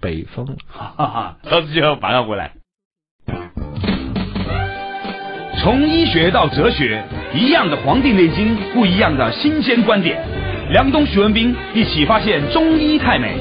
[0.00, 0.56] 北风了。
[0.68, 2.52] 哈哈，老子就要马上回来。
[5.62, 10.22] 从医学到哲学，一样的《黄帝内经》，不一样的新鲜观点。
[10.70, 13.38] 梁东、徐文斌一起发现中医太美。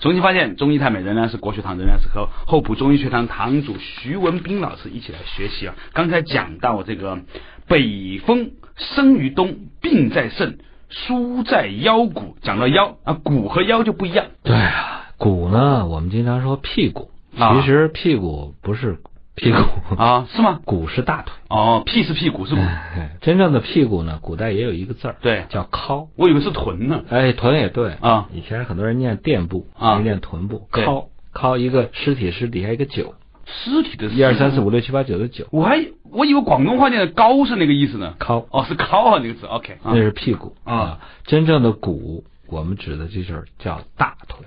[0.00, 5.74] 重新发现中医太美，仍然是国学堂，仍然是和厚朴中医学堂堂主徐文斌老师一起来学习啊。
[5.92, 7.18] 刚才讲到这个
[7.66, 12.36] 北风生于冬，病在肾，疏在腰骨。
[12.40, 14.24] 讲到腰啊，骨和腰就不一样。
[14.44, 18.96] 对啊，骨呢，我们经常说屁股，啊其实屁股不是
[19.38, 20.60] 屁股，啊，是吗？
[20.64, 21.34] 骨是大腿。
[21.48, 26.08] 哦，屁是屁股是骨，哎 真正的屁股呢，古代也有一个字儿，对，叫尻。
[26.16, 27.04] 我以为是臀呢。
[27.08, 28.28] 哎，臀也对啊。
[28.32, 30.68] 以前很多人念垫部，啊没念臀部。
[30.72, 33.14] 尻尻一个尸体是底下一个九，
[33.46, 38.14] 尸体的一二三四，五六七八九的九，我还我以为广东话念的高是那个意思呢。
[38.18, 39.46] 尻哦，是尻啊，那个字。
[39.46, 41.00] OK，啊那是屁股啊。
[41.24, 44.46] 真正的骨，我们指的这就是叫大腿，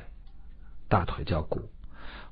[0.90, 1.62] 大腿叫骨。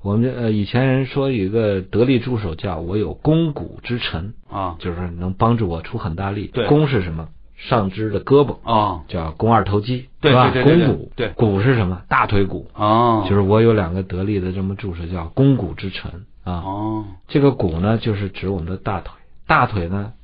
[0.02, 6.50] 我们呃以前人说有一个得力助手叫我有肱骨之臣，啊就是能帮助我出很大力。
[6.52, 7.28] 对肱是什么？
[7.56, 10.50] 上肢的胳膊啊叫肱二头肌，对吧？
[10.50, 12.00] 肱骨，对骨是什么？
[12.08, 12.70] 大腿骨。
[12.72, 16.54] 啊，就是我有两个得力的这么助手，叫肱骨之臣啊。
[16.64, 19.12] 哦，这个骨呢，就是指我们的大腿。
[19.46, 20.14] 大腿呢，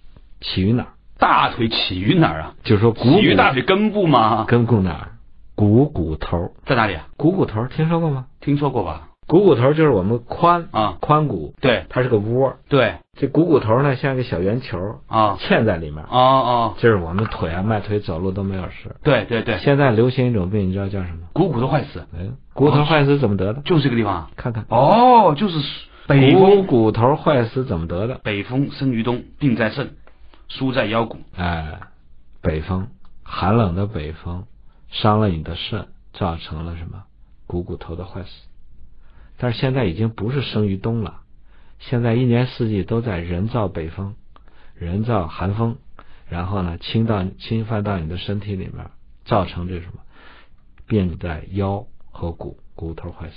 [0.41, 0.89] 起于哪儿？
[1.19, 2.55] 大腿起于哪儿啊？
[2.65, 4.47] 就是说骨起于大腿根部吗？
[4.49, 5.09] 根部哪儿？
[5.55, 6.53] 股骨头。
[6.65, 7.09] 在哪里啊？
[7.19, 8.25] 股骨头听说过吗？
[8.41, 9.09] 听说过吧？
[9.27, 12.57] 股骨头就是我们髋啊，髋骨，对它是个窝。
[12.69, 16.05] 对这股骨头呢，像一个小圆球，啊嵌在里面。
[16.05, 18.95] 哦哦，就是我们腿啊，迈腿走路都没有事。
[19.03, 21.27] 对对对，现在流行一种病，你知道叫什么？
[21.33, 23.63] 股骨头坏死，哎，骨头坏死怎么得的？
[23.63, 24.31] 就是这个地方啊。
[24.37, 24.65] 看看。
[24.69, 25.59] 哦，就是
[26.07, 26.35] 北
[26.69, 28.21] 骨头坏死怎么得的？
[28.23, 29.97] 北风生于冬，病在肾，
[30.47, 31.19] 疏在腰骨。
[31.37, 31.81] 哎，
[32.43, 32.87] 北风，
[33.25, 34.45] 寒冷的北风
[34.89, 37.03] 伤了你的肾，造成了什么
[37.49, 38.29] 股骨头的坏死。
[39.39, 41.21] 但是现在已经不是生于冬了，
[41.79, 44.15] 现在一年四季都在人造北风、
[44.75, 45.77] 人造寒风，
[46.29, 48.91] 然后呢侵到侵犯到你的身体里面，
[49.25, 50.01] 造成这什么
[50.87, 53.35] 病在腰和骨骨头坏死。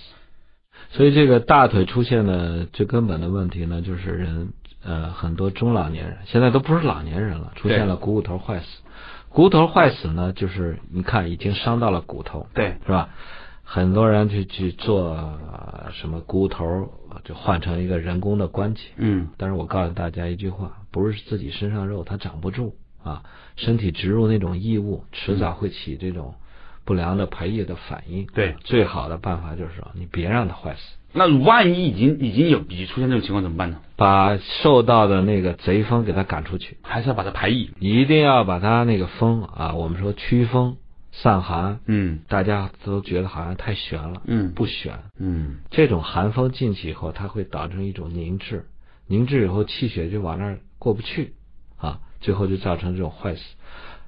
[0.91, 8.65] 所以这个大腿出现的最根本的问题呢，就是人呃很多中老年人现在都不是老年人了，出现了股骨头坏死。
[9.27, 13.09] 股骨头坏死呢，就是你看已经伤到了骨头，对，是吧？
[13.71, 16.91] 很多人去去做、呃什么股骨头，
[17.23, 18.81] 就换成一个人工的关节。
[18.97, 23.21] 嗯但是我告诉大家一句话，不是自己身上肉它长不住啊，
[23.57, 26.33] 身体植入那种异物，迟早会起这种
[26.83, 28.25] 不良的排异的反应。
[28.33, 33.77] 对最好的办法就是说，你别让它坏死，那万一已经已经有已经出现这种情况怎么办呢？
[33.95, 37.69] 把受到的那个贼风给它赶出去，还是要把它排异。
[37.79, 40.77] 一定要把它那个风啊，我们说驱风
[41.21, 44.99] 散寒，嗯大家都觉得好像太悬了，嗯不悬。
[45.17, 48.65] 嗯这种寒风进去以后，它会导致一种凝滞，
[49.07, 51.33] 凝滞以后气血就往那儿过不去
[51.77, 53.41] 啊，最后就造成这种坏死。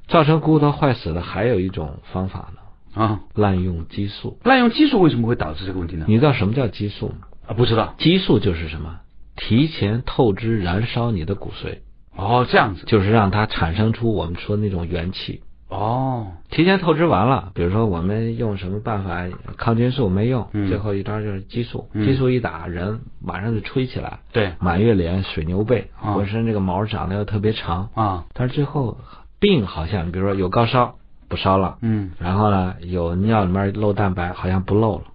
[0.08, 4.39] 造成骨头坏死的还有一种方法呢，啊，滥用激素。
[4.43, 6.06] 滥用激素为什么会导致这个问题呢？
[6.08, 7.28] 你知道什么叫激素吗？
[7.47, 7.95] 啊，不知道。
[7.97, 9.00] 激素就是什么？
[9.36, 11.80] 提前透支燃烧你的骨髓，
[12.15, 12.86] 哦，这样子。
[12.86, 15.41] 就是让它产生出我们说的那种元气。
[15.72, 20.68] 哦，提前透支完了，比如说我们用什么办法，抗菌素没用，嗯。
[20.68, 22.06] 最后一招就是激素，嗯。
[22.06, 24.52] 激素一打，人马上就吹起来，对。
[24.60, 26.12] 满月脸、水牛背，啊。
[26.14, 28.98] 浑身这个毛长得又特别长，啊，但是最后
[29.40, 30.96] 病好像，比如说有高烧
[31.30, 32.12] 不烧了，嗯。
[32.20, 35.06] 然后呢有尿里面漏蛋白好像不漏了，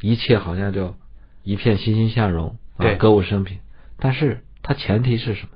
[0.00, 0.94] 一切好像就
[1.42, 2.94] 一片欣欣向荣，啊对。
[2.94, 3.58] 歌舞升平。
[3.98, 5.48] 但是它前提是什么？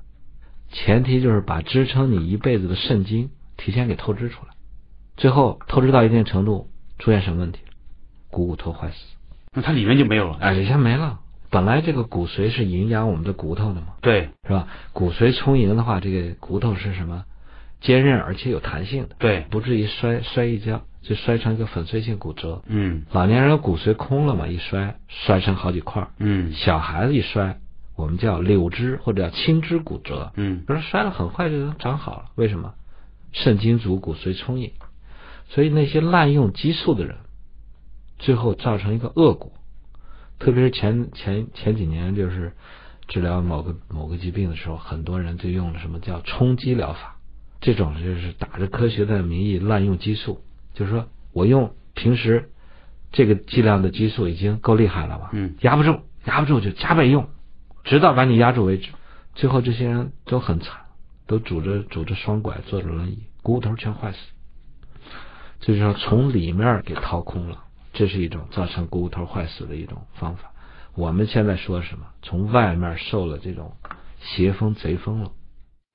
[0.73, 3.29] 前提就是把支撑你一辈子的肾精
[3.63, 4.53] 提前给透支出来，
[5.17, 7.59] 最后透支到一定程度，出现什么问题？
[8.29, 8.95] 股骨头坏死，
[9.53, 10.37] 那它里面就没有了。
[10.39, 11.19] 哎，里面没了。
[11.49, 14.67] 本来这个骨髓是营养我们的骨头的嘛，对是吧？
[14.93, 17.25] 骨髓充盈的话，这个骨头是什么？
[17.81, 22.61] 坚韧而且有弹性的，对，不至于摔摔一跤就摔成一个粉碎性骨折。
[22.67, 26.07] 嗯老年人骨髓空了嘛，一摔摔成好几块。
[26.19, 27.59] 嗯小孩子一摔，
[27.95, 30.31] 我们叫柳枝或者叫青枝骨折。
[30.35, 32.73] 嗯可是摔了很快就能长好了，为什么？
[33.31, 34.71] 肾精足，骨髓充盈。
[35.49, 37.17] 所以那些滥用激素的人，
[38.19, 39.51] 最后造成一个恶果。
[40.39, 42.53] 特别是前前前几年，就是
[43.07, 47.17] 治疗某个某个疾病的时候，很多人就用了什么叫冲击疗法。
[47.59, 50.41] 这种就是打着科学的名义滥用激素，
[50.73, 52.49] 就是说我用平时
[53.11, 55.29] 这个剂量的激素已经够厉害了吧？
[55.33, 57.29] 嗯，压不住，压不住就加倍用，
[57.83, 58.89] 直到把你压住为止。
[59.35, 60.80] 最后这些人都很惨，
[61.31, 64.17] 都拄着拄着双拐，坐着轮椅，骨头全坏死。
[65.61, 67.63] 这就是说从里面给掏空了，
[67.93, 70.51] 这是一种造成骨头坏死的一种方法。
[70.93, 72.07] 我们现在说什么？
[72.21, 73.77] 从外面受了这种
[74.19, 75.31] 邪风贼风了。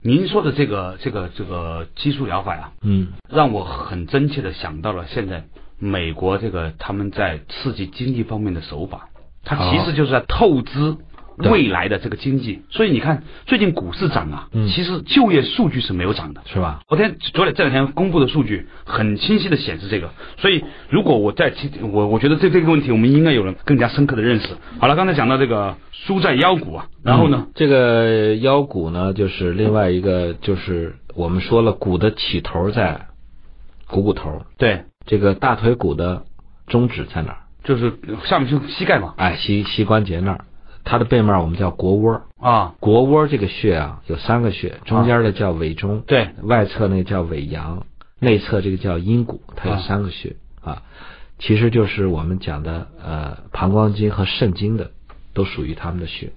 [0.03, 5.45] 您说的这个这个这个激素疗法呀，嗯，让我很真切的想到了现在
[5.77, 9.09] 美国这个他们在刺激经济方面的手法，
[9.43, 10.97] 它其实就是在透支对
[11.37, 12.61] 未来的这个经济。
[12.69, 16.41] 所以你看，最近股市涨啊，嗯其实就业数据是没有涨的。
[16.45, 16.81] 是吧？
[16.87, 24.49] 昨天昨天这两天公布的数据很清晰的显示这个，所以如果我再提我我觉得这这个问题我们应该有了更加深刻的认识。
[24.79, 33.07] 好了，刚才讲到这个输在腰股啊，然后呢嗯，这个腰股呢，就是另外一个，就是我们说了，股的起头在
[33.87, 36.23] 股骨头，对，这个大腿骨的
[36.67, 37.37] 中指在哪儿？
[37.63, 37.93] 就是
[38.25, 40.45] 下面是膝盖嘛，哎，膝膝关节那儿，
[40.89, 42.21] 它的背面我们叫腘窝。
[42.39, 47.85] 啊，腘窝这个穴啊，有三个穴，中间的叫尾中，对，外侧那个叫尾阳，
[48.19, 50.83] 内侧这个叫阴谷，它有啊三个穴啊，
[51.39, 54.91] 其实就是我们讲的呃膀胱经和肾经的，
[55.33, 56.31] 都属于他们的穴。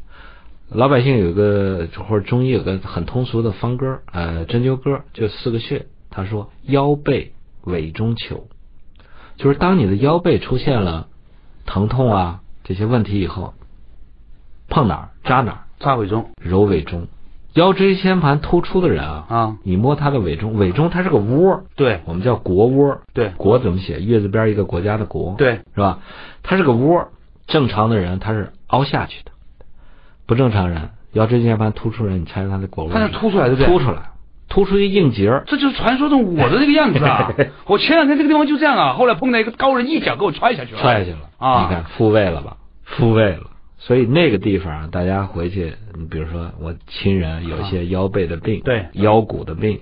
[0.68, 5.86] 老百姓有个或者中医有个很通俗的方歌，呃针灸歌，就四个穴。
[6.10, 7.32] 他说腰背
[7.64, 8.48] 尾中求，
[9.36, 11.08] 就是当你的腰背出现了
[11.66, 13.54] 疼痛啊这些问题以后，
[14.70, 17.08] 碰哪儿扎哪儿，扎尾中揉尾中。
[17.54, 23.00] 腰椎间盘突出的人啊，啊，你摸他的尾中，尾中它是个窝，对我们叫国窝。
[23.12, 24.00] 对国怎么写？
[24.00, 25.98] 月字边一个国家的国，对，是吧？
[26.44, 27.08] 它是个窝，
[27.48, 29.32] 正常的人他是凹下去的，
[30.26, 32.92] 不正常人腰椎间盘突出人，你猜猜他的国窝？
[32.92, 34.10] 它是凸出来的对凸出来，
[34.48, 35.42] 凸出一硬节儿。
[35.48, 37.32] 这就是传说中我的这个样子啊！
[37.66, 40.80] 我前两天这个地方就这样啊，后来碰到一个高人，一脚给我踹下去了。
[40.80, 42.58] 踹下去了啊你看复位了吧？
[42.84, 43.49] 复位了。
[43.82, 49.80] 所以那个地方啊，大家回去，你比如说我亲人有一些腰背的病，对腰骨的病，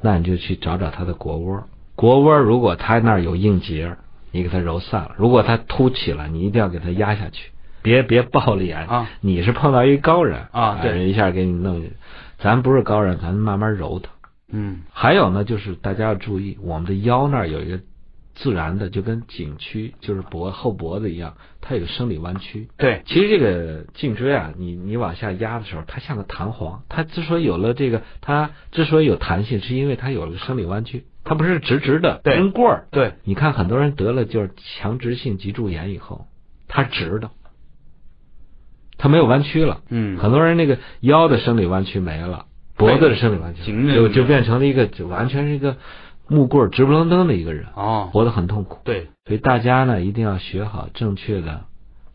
[0.00, 1.64] 那你就去找找他的腘窝。
[1.96, 3.96] 腘窝如果他那儿有硬结，
[4.30, 7.50] 你给他揉散了；如果他凸起了，你一定要给他压下去，
[7.82, 8.86] 别别暴力啊！
[8.88, 11.82] 啊你是碰到一高人啊对人一下给你弄，
[12.38, 14.08] 咱不是高人，咱慢慢揉他。
[14.52, 17.80] 嗯，还有呢，就是大家要注意，我们的腰那儿有一个
[18.42, 22.68] 自然的，就跟颈区，就是脖后脖子一样，它有个生理弯曲。
[22.78, 26.82] 对，其实这个颈椎啊，你你往下压的时候，它像个弹簧。
[26.88, 32.86] 它之所以有了这个，它之所以有弹性，是因为它有了个生理弯曲，它不是直直的对跟棍儿。
[32.90, 36.26] 对，你看很多人得了就是强直性脊柱炎以后，
[36.66, 37.30] 它直的，
[38.96, 39.82] 它没有弯曲了。
[39.90, 45.76] 嗯，很多人那个腰的生理弯曲没了，脖子的生理弯曲颈就就变成了一个就完全是一个
[46.30, 48.78] 木棍直不愣登的一个人，哦，活得很痛苦。
[48.84, 51.62] 对，所以大家呢一定要学好正确的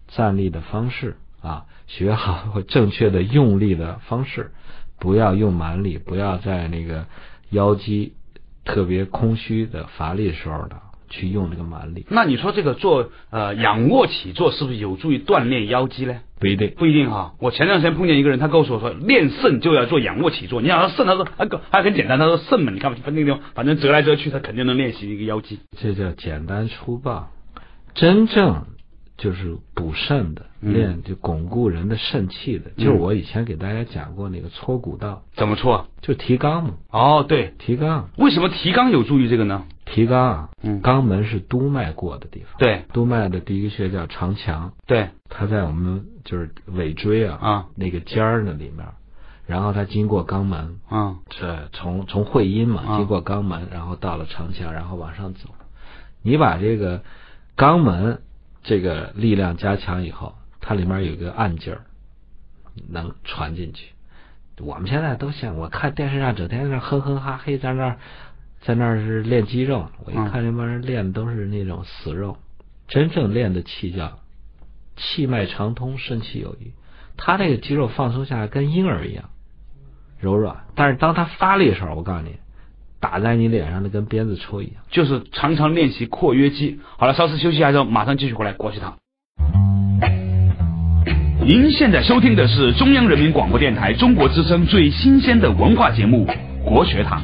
[0.08, 4.54] 站立的方式啊，学好正确的用力的方式，
[5.00, 7.08] 不要用蛮力，不要在那个
[7.50, 8.14] 腰肌
[8.64, 10.78] 特别空虚的乏力的时候呢
[11.16, 16.20] 去用这个蛮力，那你说这个做呃仰卧起坐是不是有助于锻炼腰肌呢？
[16.40, 16.74] 不一定。
[16.78, 17.34] 不一定哈。
[17.40, 20.62] 我前段时间碰见一个人，他告诉我说，练肾就要做仰卧起坐。
[20.62, 25.60] 你想他肾，他说还还很简单，他说肾嘛，你看那个地方，反正折来折去，他肯定能练习一个腰肌。
[25.80, 27.30] 这叫简单粗暴，
[27.94, 28.66] 真正
[29.18, 30.74] 就是补肾的，嗯。
[30.74, 35.88] 练就巩固人的肾气的，就是我以前给大家讲过那个搓骨道，怎么搓？
[36.02, 39.64] 就提肛嘛，哦，对，提肛，为什么提肛有助于这个呢？
[39.86, 40.82] 提肛啊，嗯。
[40.82, 42.84] 肛门是督脉过的地方，对。
[42.92, 45.10] 督脉的第一个穴叫长强，对。
[45.30, 48.86] 它在我们就是尾椎啊啊那个尖儿那里面，
[49.46, 51.18] 然后它经过肛门，啊。
[51.30, 55.50] 这从从会阴嘛，啊经过肛门，然后到了长腔，然后往上走。
[56.22, 57.02] 你把这个
[57.56, 58.22] 肛门
[58.66, 61.82] 这个力量加强以后，它里面有一个暗劲儿，
[62.90, 63.94] 能传进去。
[64.60, 67.98] 我们现在都像我看电视上整天在那哼哼哈嘿，在那儿
[68.62, 72.38] 在那儿是练肌肉，我一嗯看这帮人练的都是那种死肉，
[72.88, 74.20] 真正练的气叫
[74.96, 76.74] 气脉畅通，肾气有余。
[77.18, 79.30] 他这个肌肉放松下来，跟婴儿一样
[80.20, 82.38] 柔软，但是当他发力的时候，我告诉你，
[83.06, 84.76] 打在你脸上的跟鞭子抽一样。
[84.90, 86.80] 就是常常练习括约肌。
[86.98, 88.96] 好了，稍事休息一下之后，马上继续回来国学堂。
[91.46, 96.26] 您现在收听的是中央人民广播电台中国之声最新鲜的文化节目
[96.64, 97.22] 《国学堂》，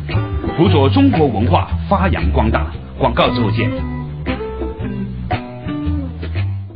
[0.55, 2.71] 辅佐中国文化发扬光大。
[2.99, 3.71] 广告之后见。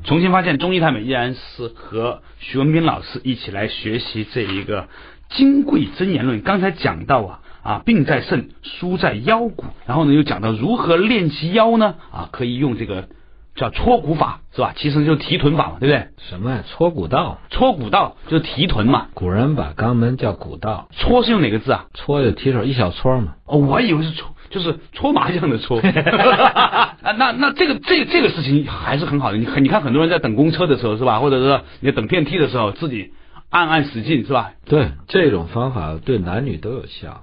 [0.03, 4.83] 重新发现中医太美依然是和徐文斌老师一起来学习这一个
[5.29, 6.39] 《金匮真言论》。
[6.43, 11.95] 刚才讲到啊啊，病在肾，疏在腰骨，然后呢又讲到如何练其腰呢？
[12.11, 13.07] 啊，可以用这个
[13.55, 14.74] 叫搓骨法，是吧？
[14.76, 16.07] 其实就是提臀法嘛，对不对？
[16.30, 16.63] 什么呀？
[16.68, 19.07] 搓骨道，搓骨道就是提臀嘛。
[19.16, 21.86] 古人把肛门叫骨道，搓是用哪个字啊？
[21.95, 23.34] 搓就提手一小撮嘛。
[23.45, 25.80] 哦，我以为是搓，就是搓麻将的搓。
[25.82, 29.38] 啊，那那这个这个这个事情还是很好的。
[29.38, 33.13] 你你看很多人在等公车的时候是吧，或者是你等电梯的时候，自己
[33.49, 34.51] 暗暗使劲是吧？
[34.66, 37.22] 对，这种方法对男女都有效。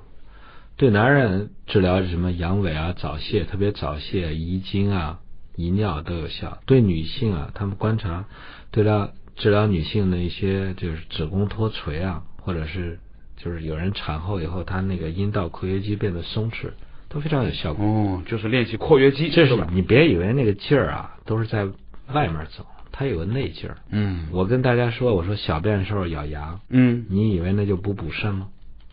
[0.76, 5.20] 对男人治疗什么阳痿啊、早泄，特别早泄、遗精啊、
[5.54, 6.58] 遗尿都有效。
[6.66, 8.24] 对女性啊，他们观察
[8.70, 12.98] 对了治疗女性的一些就是子宫脱垂啊，或者是
[13.36, 16.70] 就是有人产后以后，她那个阴道括约肌变得松弛，
[17.08, 17.84] 都非常有效果。
[17.84, 19.68] 哦，就是练习括约肌，这是吧？
[19.72, 21.64] 你别以为那个劲儿啊都是在
[22.12, 23.76] 外面走，它有个内劲儿。
[23.90, 28.48] 嗯我跟大家说，我说小便的时候咬牙，嗯你以为那就不补肾吗？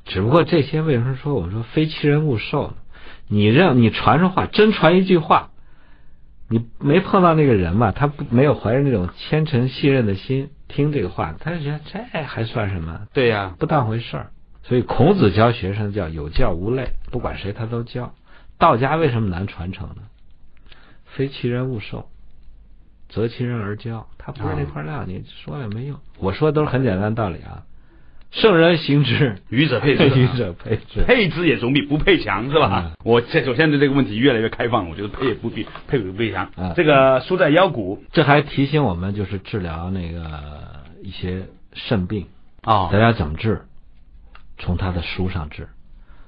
[0.10, 2.74] 只不过这些为什么说我们说非其人勿受呢？
[3.28, 5.51] 你让你传出话，真传一句话，
[6.49, 13.01] 你没碰到那个人嘛，他不没有怀着那种虔诚信任的心听这个话，他就觉得这还算什么？
[13.14, 14.32] 对呀、不当回事儿。
[14.64, 18.14] 所以孔子教学生叫有教无类，不管谁他都教。
[18.57, 20.01] 道家为什么难传承呢？
[21.05, 22.10] 非其人勿受，
[23.10, 24.07] 择其人而教。
[24.18, 25.99] 他不是那块料，你说了也没用。
[26.18, 27.64] 我说的都是很简单的道理啊。
[28.32, 31.03] 圣人行之，愚者配之啊愚者配之。
[31.05, 32.84] 配之也总比不配强，是吧？
[32.86, 36.49] 嗯我这首先对这个问题越来越开放，我觉得配也不必配不配强。
[36.55, 40.30] 嗯这个输在腰骨这还提醒我们，就是治疗那个
[41.01, 42.27] 一些肾病，
[42.61, 43.61] 啊大家怎么治？
[44.57, 45.67] 从他的书上治。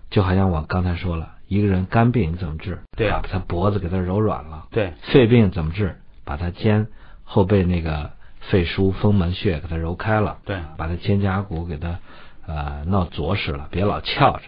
[0.09, 2.79] 就好像我刚才说了，一个人肝病你怎么治？
[2.97, 4.65] 对啊把他脖子给他揉软了。
[4.71, 5.95] 对，肺病怎么治？
[6.25, 6.87] 把他肩
[7.23, 8.11] 后背那个
[8.49, 11.99] 肺腧、风门穴给它揉开了，对把他肩胛骨给它
[12.45, 14.43] 呃闹着实了，别老翘着。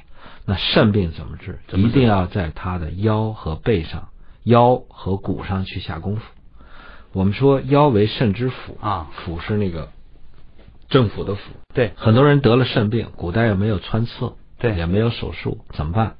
[0.45, 1.59] 那肾病怎么治？
[1.73, 4.09] 一定要在他的腰和背上、
[4.43, 6.21] 腰和骨上去下功夫。
[7.13, 9.89] 我们说腰为肾之府啊府是那个
[10.89, 11.41] 政府的府。
[11.73, 16.15] 对很多人得了肾病，古代又没有穿刺，对也没有手术，怎么办？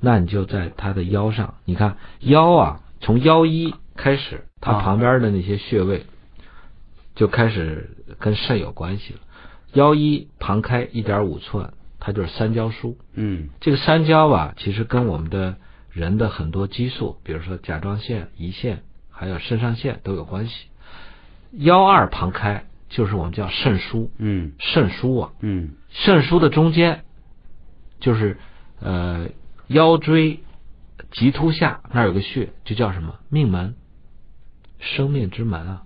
[0.00, 6.06] 那你就在他的腰上，你看腰啊，从腰一开始，它啊旁边的那些穴位
[7.18, 9.18] 就开始跟肾有关系了。
[9.72, 12.94] 腰一旁开一点五寸，它就是三焦枢。
[13.12, 15.56] 嗯这个三焦吧，其实跟我们的
[15.90, 20.68] 人的很多激素，比如说甲状腺、胰腺，还有肾上腺都有关系。
[21.50, 27.02] 腰二旁开就是我们叫肾腧，嗯肾腧啊，嗯肾腧的中间
[27.98, 28.38] 就是
[28.80, 29.28] 呃
[29.66, 30.38] 腰椎
[31.10, 33.74] 棘突下那儿有个穴，就叫什么命门，
[34.78, 35.82] 生命之门啊。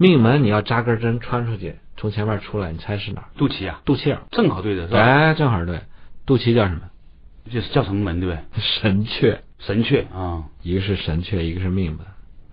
[0.00, 3.28] 命门你要扎根针穿出去，从前面出来，你猜是哪儿？
[3.36, 4.18] 肚脐啊，肚脐眼。
[4.30, 4.98] 正好对着是吧？
[4.98, 5.82] 哎，正好对，
[6.24, 6.80] 肚脐叫什么？
[7.52, 8.42] 就是叫什么门对不对？
[8.58, 11.98] 神阙，神阙啊，一个是神阙，一个是命门，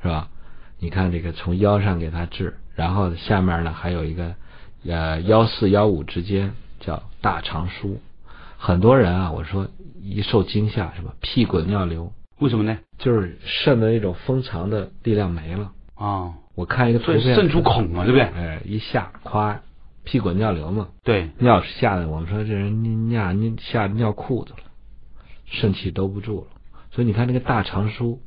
[0.01, 0.27] 是吧？
[0.77, 4.35] 你看这个从腰上给它治，然后下面呢还有一个
[4.85, 7.95] 呃幺四幺五之间叫大肠腧。
[8.57, 9.69] 很多人啊，我说
[10.03, 12.77] 一受惊吓，什么屁滚尿流，为什么呢？
[12.97, 15.71] 就是肾的那种封藏的力量没了。
[15.95, 18.23] 啊，我看一个图片，渗出孔嘛，对不对？
[18.23, 19.61] 哎，一下夸
[20.03, 24.59] 屁滚尿流嘛，对，尿吓得我们说这人尿尿吓得尿裤子了，
[25.45, 26.47] 肾气兜不住了。
[26.89, 28.17] 所以你看这个大肠腧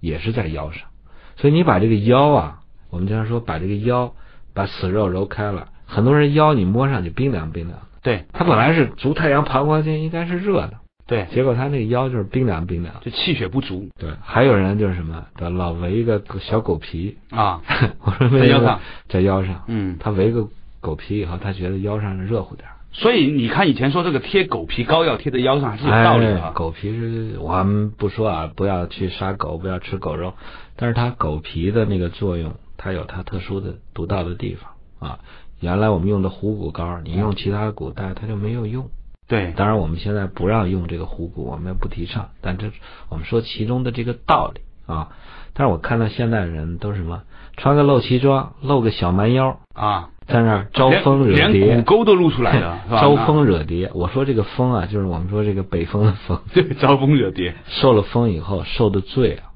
[0.00, 0.88] 也是在腰上，
[1.36, 4.14] 所以你把这个腰啊，我们经常说把这个腰
[4.54, 8.24] 把死肉揉开了，很多人腰你摸上去冰凉冰凉，对。
[8.32, 10.78] 它本来是足太阳膀胱经应该是热的，
[11.08, 12.94] 对，结果他那个腰就是冰凉冰凉。
[13.00, 15.24] 就气血不足对，还有人就是什么，
[15.56, 17.62] 老围一个小狗皮，啊，
[18.04, 20.46] 我说在腰上，在腰上，嗯，他围个
[20.80, 22.74] 狗皮以后，他觉得腰上热乎点儿。
[22.92, 26.48] 所以你看以前说这个贴狗皮膏药贴在腰上还是有道理的啊。
[26.48, 30.34] 哎狗皮是我们不说啊，不要去杀狗，不要吃狗肉，
[30.76, 35.20] 但是它狗皮的那个作用，它有它特殊的独到的地方啊。
[35.60, 38.90] 原来我们用的虎骨膏，你用其他的骨带它就没有用。
[39.28, 42.72] 对，当然我们现在不让用这个虎骨，我们也不提倡，但这
[43.10, 44.62] 我们说其中的这个道理
[44.92, 45.10] 啊。
[45.52, 47.22] 但是我看到现在人都是什么，
[47.56, 53.90] 穿个露脐装，露个小蛮腰，啊，在那儿招蜂惹连连蝶骨，沟都露出来了， 招蜂惹蝶。
[53.92, 56.40] 我说这个蜂啊，就是我们说这个北风的风。
[56.54, 59.50] 对，招蜂惹蝶，受了风以后受的罪啊，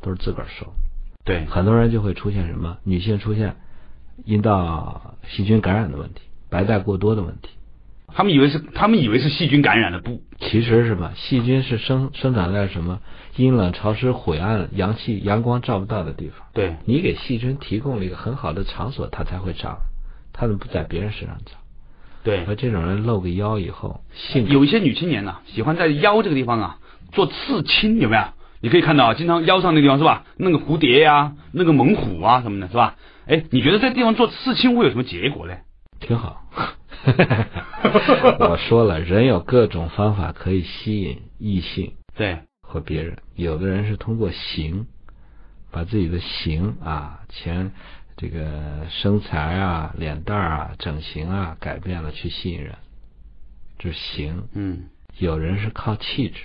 [0.00, 0.72] 都是自个儿受。
[1.24, 2.78] 对，很多人就会出现什么？
[2.84, 3.56] 女性出现
[4.24, 7.50] 阴道细菌感染的问题，白带过多的问题。
[8.14, 11.12] 他们以为是他们以为是细菌感染的，不，其实是什么？
[11.14, 13.00] 细菌是生生长在什么
[13.36, 16.46] 阴冷潮湿、晦暗、阳气阳光照不到的地方。
[16.52, 19.78] 对，你给细菌提供了一个很好的场所，它才会长。
[20.32, 21.58] 它怎么不在别人身上长？
[22.24, 26.78] 对，而这种人露个腰以后，性有一些女青年呐、喜欢在腰这个地方啊
[27.12, 28.22] 做刺青，有没有？
[28.60, 30.24] 你可以看到啊，经常腰上那地方是吧？
[30.36, 32.94] 弄个蝴蝶呀、弄个猛虎啊什么的，是吧？
[33.26, 35.62] 哎，你觉得这地方做刺青会有什么结果嘞？
[36.02, 36.44] 挺好。
[38.38, 43.16] 我说了，人有各种方法可以吸引异性对，和别人。
[43.34, 44.86] 有的人是通过形，
[45.70, 47.72] 把自己的形啊、前
[48.16, 52.76] 这个身材啊、脸蛋儿啊、整形啊改变了去吸引人，
[53.78, 54.48] 这是形。
[54.52, 54.84] 嗯，
[55.18, 56.42] 有人是靠气质，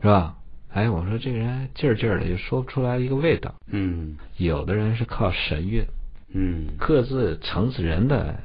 [0.00, 0.36] 是吧？
[0.72, 3.54] 哎，我说这个人劲儿劲儿的，就说不出来一个味道。
[3.66, 5.84] 嗯有的人是靠神韵，
[6.34, 8.40] 嗯各自层次人的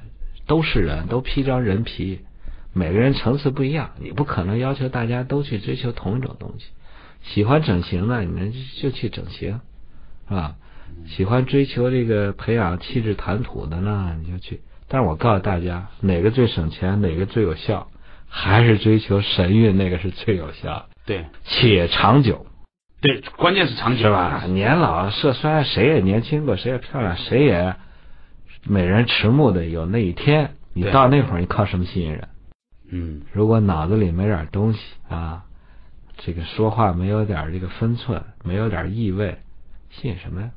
[0.46, 2.20] 都是人，都披张人皮，
[2.74, 6.66] 每个人层次不一样，你不可能要求大家都去追求同一种东西。
[7.24, 9.60] 喜欢整形的，你们就去整形，
[10.28, 10.56] 是吧？
[11.08, 14.62] 喜欢追求这个培养气质谈吐的呢，你就去。
[14.88, 17.90] 但是我告诉大家，哪个最省钱，哪个最有效，
[18.28, 22.46] 还是追求神韵，那个是最有效，对且长久。
[23.00, 24.44] 对，关键是长久是吧？
[24.48, 27.76] 年老色衰，谁也年轻过，谁也漂亮，谁也
[28.66, 30.56] 美人迟暮的有那一天。
[30.74, 32.28] 你到那会儿，你靠什么吸引人？
[32.90, 34.80] 嗯如果脑子里没点东西
[35.10, 35.44] 啊，
[36.18, 39.38] 这个说话没有点这个分寸，没有点意味，
[39.92, 40.50] 吸引什么呀？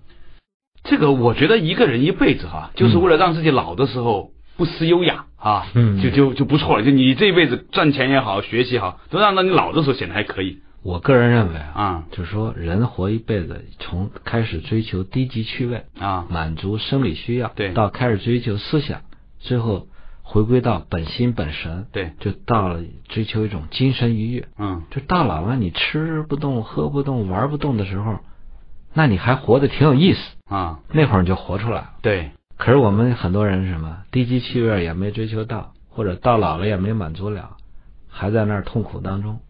[0.82, 6.84] 这个我觉得一个人一辈子哈，就是为了让自己老的时候不失优雅啊，嗯就就就不错了。
[6.84, 19.02] 就你这一辈子赚钱也好，学习也好，都让到你老的时候显得还可以我个人认为啊，啊就是说人活一辈子，从开始追求低级趣味，啊，满足生理需要，对到开始追求思想，
[19.38, 19.88] 最后
[20.22, 24.48] 回归到本心本神，对，就到了追求一种精神愉悦。
[24.56, 28.20] 嗯就到老了，你吃不动、喝不动、玩不动的时候，
[28.94, 30.20] 那你还活得挺有意思。
[30.48, 31.90] 啊，那会儿你就活出来了。
[32.00, 37.56] 对，可是我们很多人是什么低级趣味也没追求到，或者到老了也没满足了，
[38.08, 39.40] 还在那儿痛苦当中，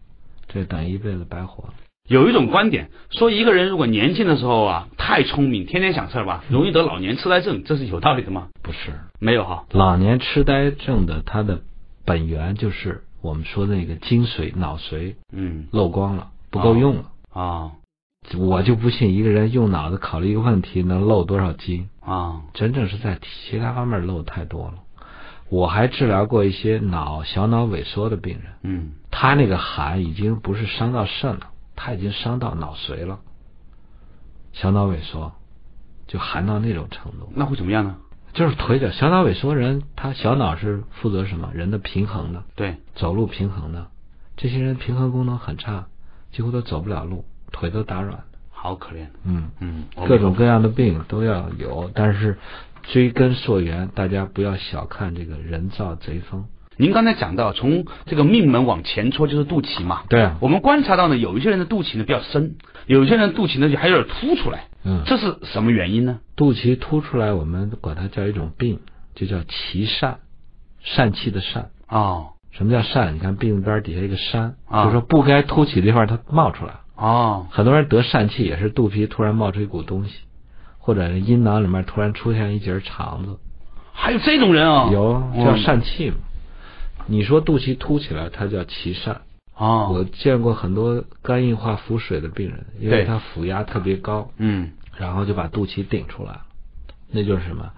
[0.53, 1.73] 这等于一辈子白活了。
[2.09, 8.49] 有一种观点说，一个人如果年轻的时候啊太聪明，天天想事儿吧，容易得老年痴呆症，这是有道理的吗？
[8.61, 11.61] 不是，没有哈，老年痴呆症的它的
[12.03, 17.05] 本源就是我们说的那个精髓脑髓嗯漏光了，不够用了。
[17.31, 17.71] 啊
[18.37, 21.89] 我就不信一个人用脑子考虑一个问题能漏多少斤。
[22.01, 24.73] 啊真正是在其他方面漏太多了。
[25.51, 28.91] 我还治疗过一些脑小脑萎缩的病人，嗯。
[29.11, 33.19] 他那个寒已经不是伤到肾了，他已经伤到脑髓了，
[34.53, 35.33] 小脑萎缩
[36.07, 37.97] 就寒到那种程度，那会怎么样呢？
[38.33, 41.51] 就是腿脚小脑萎缩人，他小脑是负责什么？
[41.53, 43.87] 人的平衡的，对，走路平衡的，
[44.37, 45.87] 这些人平衡功能很差，
[46.31, 48.23] 几乎都走不了路，腿都打软。
[48.49, 52.37] 好可怜，嗯，嗯，各种各样的病都要有，但是
[52.83, 56.45] 追根溯源，大家不要小看这个人造贼风。
[56.77, 60.03] 您刚才讲到，从这个命门往前戳就是肚脐嘛。
[60.09, 62.55] 对啊，我们观察到呢，有一些人的肚脐呢比较深，
[62.87, 66.19] 有一些人的肚脐呢就还有点凸出来，嗯，这是什么原因呢？
[66.35, 68.79] 肚脐凸出来，我们管它叫一种病，
[69.13, 70.15] 就叫脐疝，
[70.83, 71.65] 疝气的疝。
[71.87, 73.11] 哦什么叫疝？
[73.11, 76.73] 你看病字边底下一个山，啊就是说不该凸起的地方它冒出来。
[76.95, 80.15] 哦很多人得疝气也是肚皮突然冒出一股东西，
[80.81, 83.37] 或者阴囊里面突然出现一节肠子，
[83.93, 86.15] 还有这种人啊、有嗯叫疝气嘛。
[87.05, 89.15] 你说肚脐凸起来，它叫脐疝。
[89.55, 96.41] 哦，我见过很多肝硬化腹水的病人，因为他腹压特别高，嗯然后就把肚脐顶出来了，
[97.11, 97.71] 那就是什么？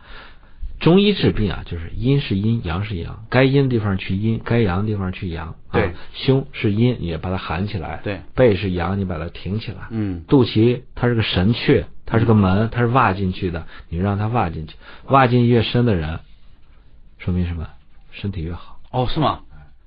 [0.79, 5.47] 中医治病啊，就是阴是阴，阳是阳，该阴的地方去阴，该阳的地方去阳。
[5.47, 9.87] 啊对，胸是阴，你也把它含起来；对，背是阳，你把它挺起来。
[9.91, 14.75] 嗯肚脐它是个神阙，它是个门，它是挖进去的，你让它挖进去，
[15.07, 16.19] 挖进越深的人，
[17.17, 17.67] 说明什么？
[18.11, 18.77] 身体越好。
[18.91, 19.39] 哦是吗？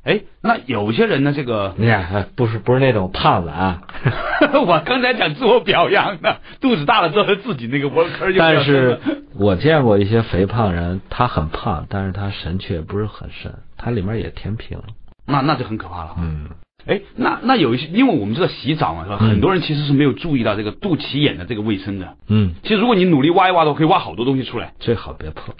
[0.02, 3.82] 哎，那有些人呢，这个你看，哎不是不是那种胖子啊，
[4.66, 8.98] 我刚才讲自我表扬呢，肚子大了之后自己那个窝坑就但是
[9.36, 14.84] 我见过一些肥胖人，他很胖，但是他神却不是很深，他里面也填平了。
[15.26, 16.16] 那那就很可怕了。
[16.18, 16.48] 嗯，
[16.86, 19.18] 哎，那那有一些，因为我们知道洗澡嘛，是吧？
[19.20, 22.16] 嗯很多人其实是没有注意到这个肚脐眼的这个卫生的。
[22.28, 24.72] 嗯，其实如果你努力挖一挖的话，可以挖好多东西出来。
[24.78, 25.54] 最好别碰。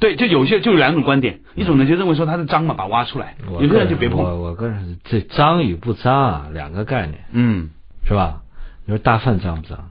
[0.00, 4.18] 对，就有些就有两种观点，一种呢就认为说它是脏嘛，把它挖出来；我有些人就别碰。
[4.22, 7.70] 我我个人是这脏与不脏啊，两个概念，嗯，
[8.06, 8.42] 是吧？
[8.86, 9.90] 你说大粪脏不脏？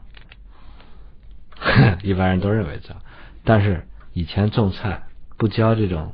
[2.03, 2.97] 一般人都认为脏，
[3.43, 5.03] 但是以前种菜
[5.38, 6.13] 不浇这种，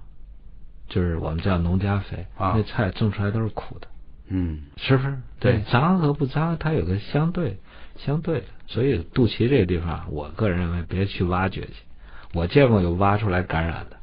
[0.88, 3.88] 就是我们叫农家肥，啊那菜种出来都是苦的。
[4.30, 5.18] 嗯，是不是？
[5.40, 7.58] 对脏和不脏，它有个相对
[7.98, 11.74] 相对的，所以肚脐这个地方，我个人认为别去挖掘去。
[12.34, 13.98] 我见过有挖出来感染的，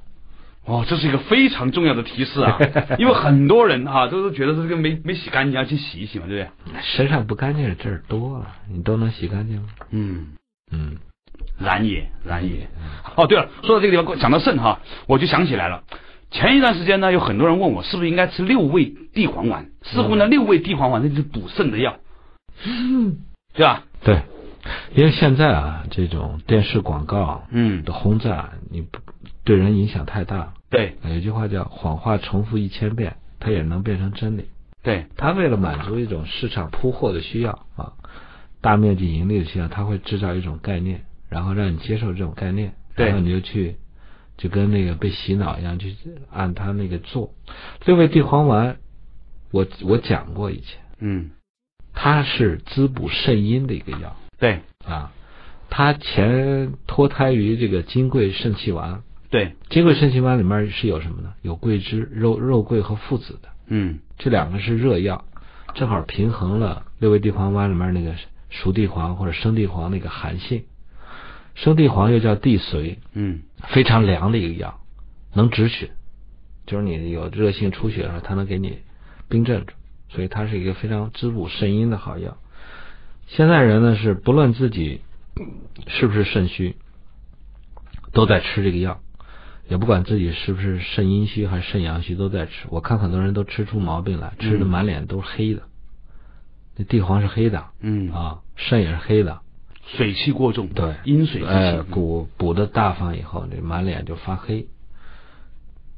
[0.64, 2.58] 哦，这是一个非常重要的提示啊，
[2.98, 6.80] 因为很多人哈、都是觉得这个没没洗干净，要去洗一洗嘛，对不对？
[6.82, 9.68] 身上不干净的地儿多了，你都能洗干净吗？
[9.90, 10.26] 嗯，
[10.72, 10.96] 嗯，
[11.58, 12.66] 然也，然也。
[13.14, 15.84] 哦，对了，说到这个地方，讲到肾哈，我就想起来了。
[16.30, 21.98] 前一段时间呢，有很多人问我是不是应该吃六味地黄丸，似乎呢，六味地黄丸那就是补肾的药，
[23.54, 23.84] 对吧？
[24.02, 24.22] 对，
[24.94, 28.98] 因为现在啊，这种电视广告嗯，的轰炸，你不
[29.44, 30.52] 对人影响太大。
[30.68, 34.46] 对有句话叫“谎话重复一千遍，它也能变成真理”。
[34.82, 37.92] 对，他为了满足一种市场铺货的需要啊，
[38.60, 43.76] 大面积盈利的需要，他会制造一种概念，然后让你接受这种概念，然后你就去，
[44.36, 45.86] 就跟那个被洗脑一样，就
[46.30, 47.32] 按他那个做。
[47.84, 48.76] 六味地黄丸，
[49.50, 51.30] 我我讲过以前，嗯，
[51.94, 55.12] 它是滋补肾阴的一个药对啊。
[55.68, 61.34] 它前脱胎于这个金匮肾气丸，对，金匮肾气丸里面是有什么呢？
[61.42, 65.24] 有桂枝、肉肉桂和附子的，嗯这两个是热药，
[65.74, 68.14] 正好平衡了六味地黄丸里面那个
[68.48, 70.64] 熟地黄或者生地黄那个寒性。
[71.56, 73.40] 生地黄又叫地髓，嗯。
[73.68, 74.78] 非常凉的一个药，
[75.32, 75.90] 能止血，
[76.66, 78.78] 就是你有热性出血的时候，它能给你
[79.28, 79.72] 冰镇住，
[80.10, 82.36] 所以它是一个非常滋补肾阴的好药。
[83.26, 85.00] 现在人呢是不论自己
[85.88, 86.76] 是不是肾虚，
[88.12, 89.00] 都在吃这个药，
[89.68, 92.66] 也不管自己是不是肾阴虚还是肾阳虚，都在吃。
[92.68, 95.62] 我看很多人都吃出毛病来，吃的满脸都是黑的，
[96.76, 99.40] 那地黄是黑的嗯，啊，肾也是黑的，
[99.86, 104.66] 水气过重，对阴水之哎，气，补补的大方以后，你满脸就发黑，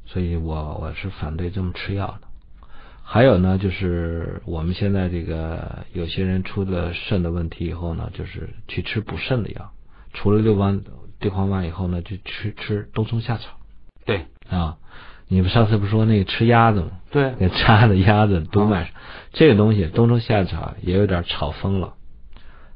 [0.05, 2.27] 所以我我是反对这么吃药的。
[3.03, 9.71] 还有呢，就是我们现在这个有些人出了肾的问题以后呢，就是去吃补肾的药，
[10.13, 10.81] 除了六丸
[11.19, 13.57] 地黄丸以后呢，就吃吃冬虫夏草。
[14.05, 14.25] 对。
[14.49, 14.77] 啊。
[15.31, 16.89] 你们上次不是说那个吃鸭子吗？
[17.11, 18.93] 对， 给扎的鸭子毒脉上，
[19.31, 21.93] 这个东西冬虫夏草也有点炒疯了，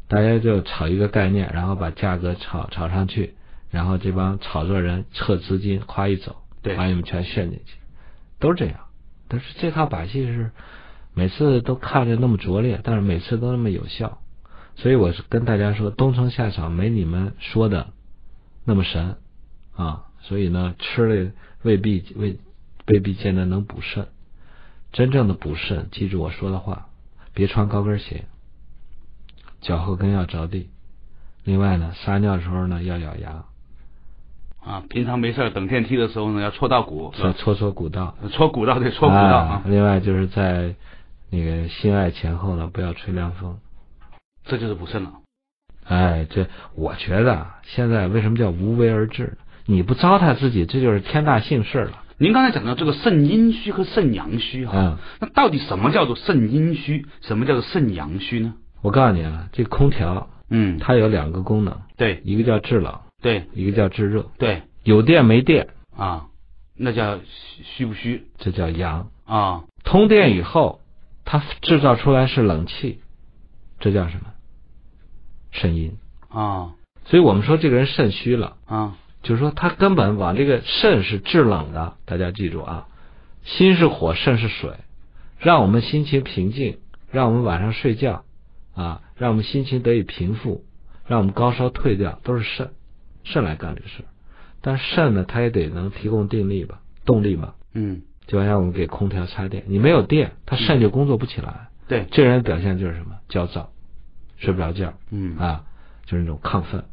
[0.08, 3.36] 大家就炒一个概念，然后把价格炒炒上去，
[3.70, 7.76] 然后这帮炒作人撤资金，夸一走，对把你们全陷进去，
[8.40, 8.80] 都是这样。
[9.28, 10.52] 但是这套把戏是
[11.14, 14.20] 每次都看着那么拙劣，但是每次都那么有效，
[14.76, 17.94] 所以我是跟大家说，冬虫夏草没你们说的
[18.66, 19.18] 那么神
[19.76, 21.32] 啊，所以呢，吃了
[21.64, 22.38] 未必未
[22.86, 24.08] 未必见得能补肾。
[24.92, 26.90] 真正的补肾，记住我说的话，
[27.34, 28.26] 别穿高跟鞋，
[29.64, 30.70] 脚后跟要着地。
[31.44, 33.44] 另外呢，撒尿的时候呢要咬牙，
[34.64, 38.16] 啊，平常没事等电梯的时候呢，要搓到骨，搓搓搓骨道。
[38.32, 40.76] 搓骨道对，搓骨道啊啊，另外就是在
[41.30, 43.58] 那个性爱前后呢，不要吹凉风。
[44.46, 45.12] 这就是补肾了。
[45.86, 49.38] 哎，这我觉得啊现在为什么叫无为而治？
[49.66, 52.04] 你不糟蹋自己，这就是天大幸事了。
[52.18, 58.54] 您刚才讲到这个肾阴虚和肾阳虚哈，嗯，那到底什么叫做肾阴虚，什么叫做肾阳虚呢？
[58.84, 64.30] 我告诉你啊，这空调嗯，它有两个功能，对一个叫制冷，对一个叫制热。
[64.38, 66.28] 对有电没电，啊，
[66.76, 69.10] 那叫虚虚不虚这叫阳。
[69.26, 69.64] 啊？
[69.86, 70.82] 通电以后，
[71.24, 73.00] 它制造出来是冷气，
[73.80, 74.26] 这叫什么？
[75.52, 75.98] 肾阴。
[76.30, 76.74] 啊
[77.06, 82.88] 所以我们说这个人肾虚了，啊就是说他根本往这个肾是制冷的，大家记住啊，
[83.44, 84.72] 心是火，肾是水，
[85.40, 86.80] 让我们心情平静，
[87.10, 88.24] 让我们晚上睡觉
[88.74, 90.64] 啊，让我们心情得以平复，
[91.08, 92.72] 让我们高烧退掉，都是肾，
[93.24, 94.06] 肾来干这个事儿。
[94.62, 101.68] 但肾呢，它也得能提供定力吧，动力吧，嗯，就好像我们给空调插电，你没有电，它肾就工作不起来。
[101.88, 103.18] 对，这人的表现就是什么？
[103.28, 103.72] 焦躁，
[104.38, 105.66] 睡不着觉嗯啊，
[106.06, 106.86] 就是那种亢奋。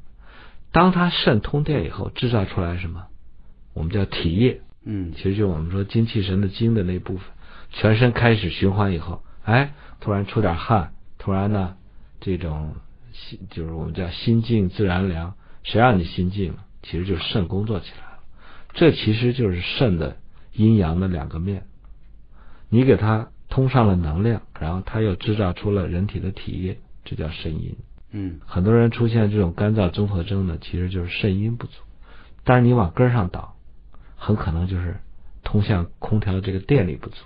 [0.72, 3.06] 当他肾通电以后，制造出来什么？
[3.72, 7.24] 我们叫体液，嗯其实就是我们说精气神的精的那部分，
[7.70, 11.76] 全身开始循环以后，哎，突然出点汗，突然呢，
[12.18, 12.74] 这种
[13.12, 15.34] 心就是我们叫心静自然凉。
[15.62, 16.64] 谁让你心静了？
[16.82, 18.20] 其实就是肾工作起来了。
[18.72, 20.16] 这其实就是肾的
[20.54, 21.66] 阴阳的两个面。
[22.70, 27.76] 你给它通上了能量，然后它又制造出了人体的体液，这叫肾阴。
[28.12, 31.82] 嗯很多人出现这种干燥综合征呢，其实就是肾阴不足。
[32.42, 33.56] 但是你往根儿上倒，
[34.16, 34.96] 很可能就是
[35.44, 37.16] 通向空调的这个电力不足。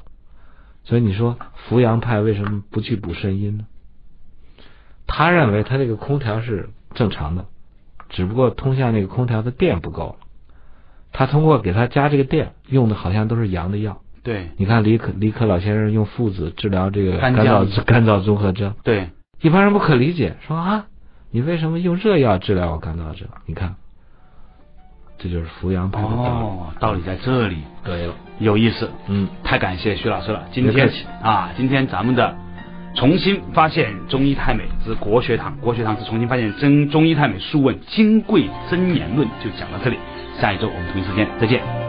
[0.82, 3.66] 所以你说扶阳派为什么不去补肾阴呢？
[5.07, 7.44] 他认为他这个空调是正常的，
[8.09, 10.26] 只不过通向那个空调的电不够了。
[11.12, 14.00] 他通过给他加这个电，用的好像都是阳的药。
[14.22, 19.11] 对你看李可李可老先生用附子治疗这个干燥干燥综合征，对，
[19.42, 20.86] 一般人不可理解，说啊，
[21.30, 23.28] 你为什么用热药治疗我干燥症？
[23.44, 23.74] 你看，
[25.18, 26.30] 这就是扶阳派的道理。
[26.46, 28.90] 哦，道理在这里，对了，有意思。
[29.09, 30.48] 嗯，太感谢徐老师了。
[30.52, 30.90] 今天
[31.22, 32.34] 啊，今天咱们的
[32.95, 39.97] 重新发现中医太美之国学堂，国学堂是重新发现真中医太美素问金匮真言论就讲到这里，
[40.40, 41.84] 下一周我们同一时间再见。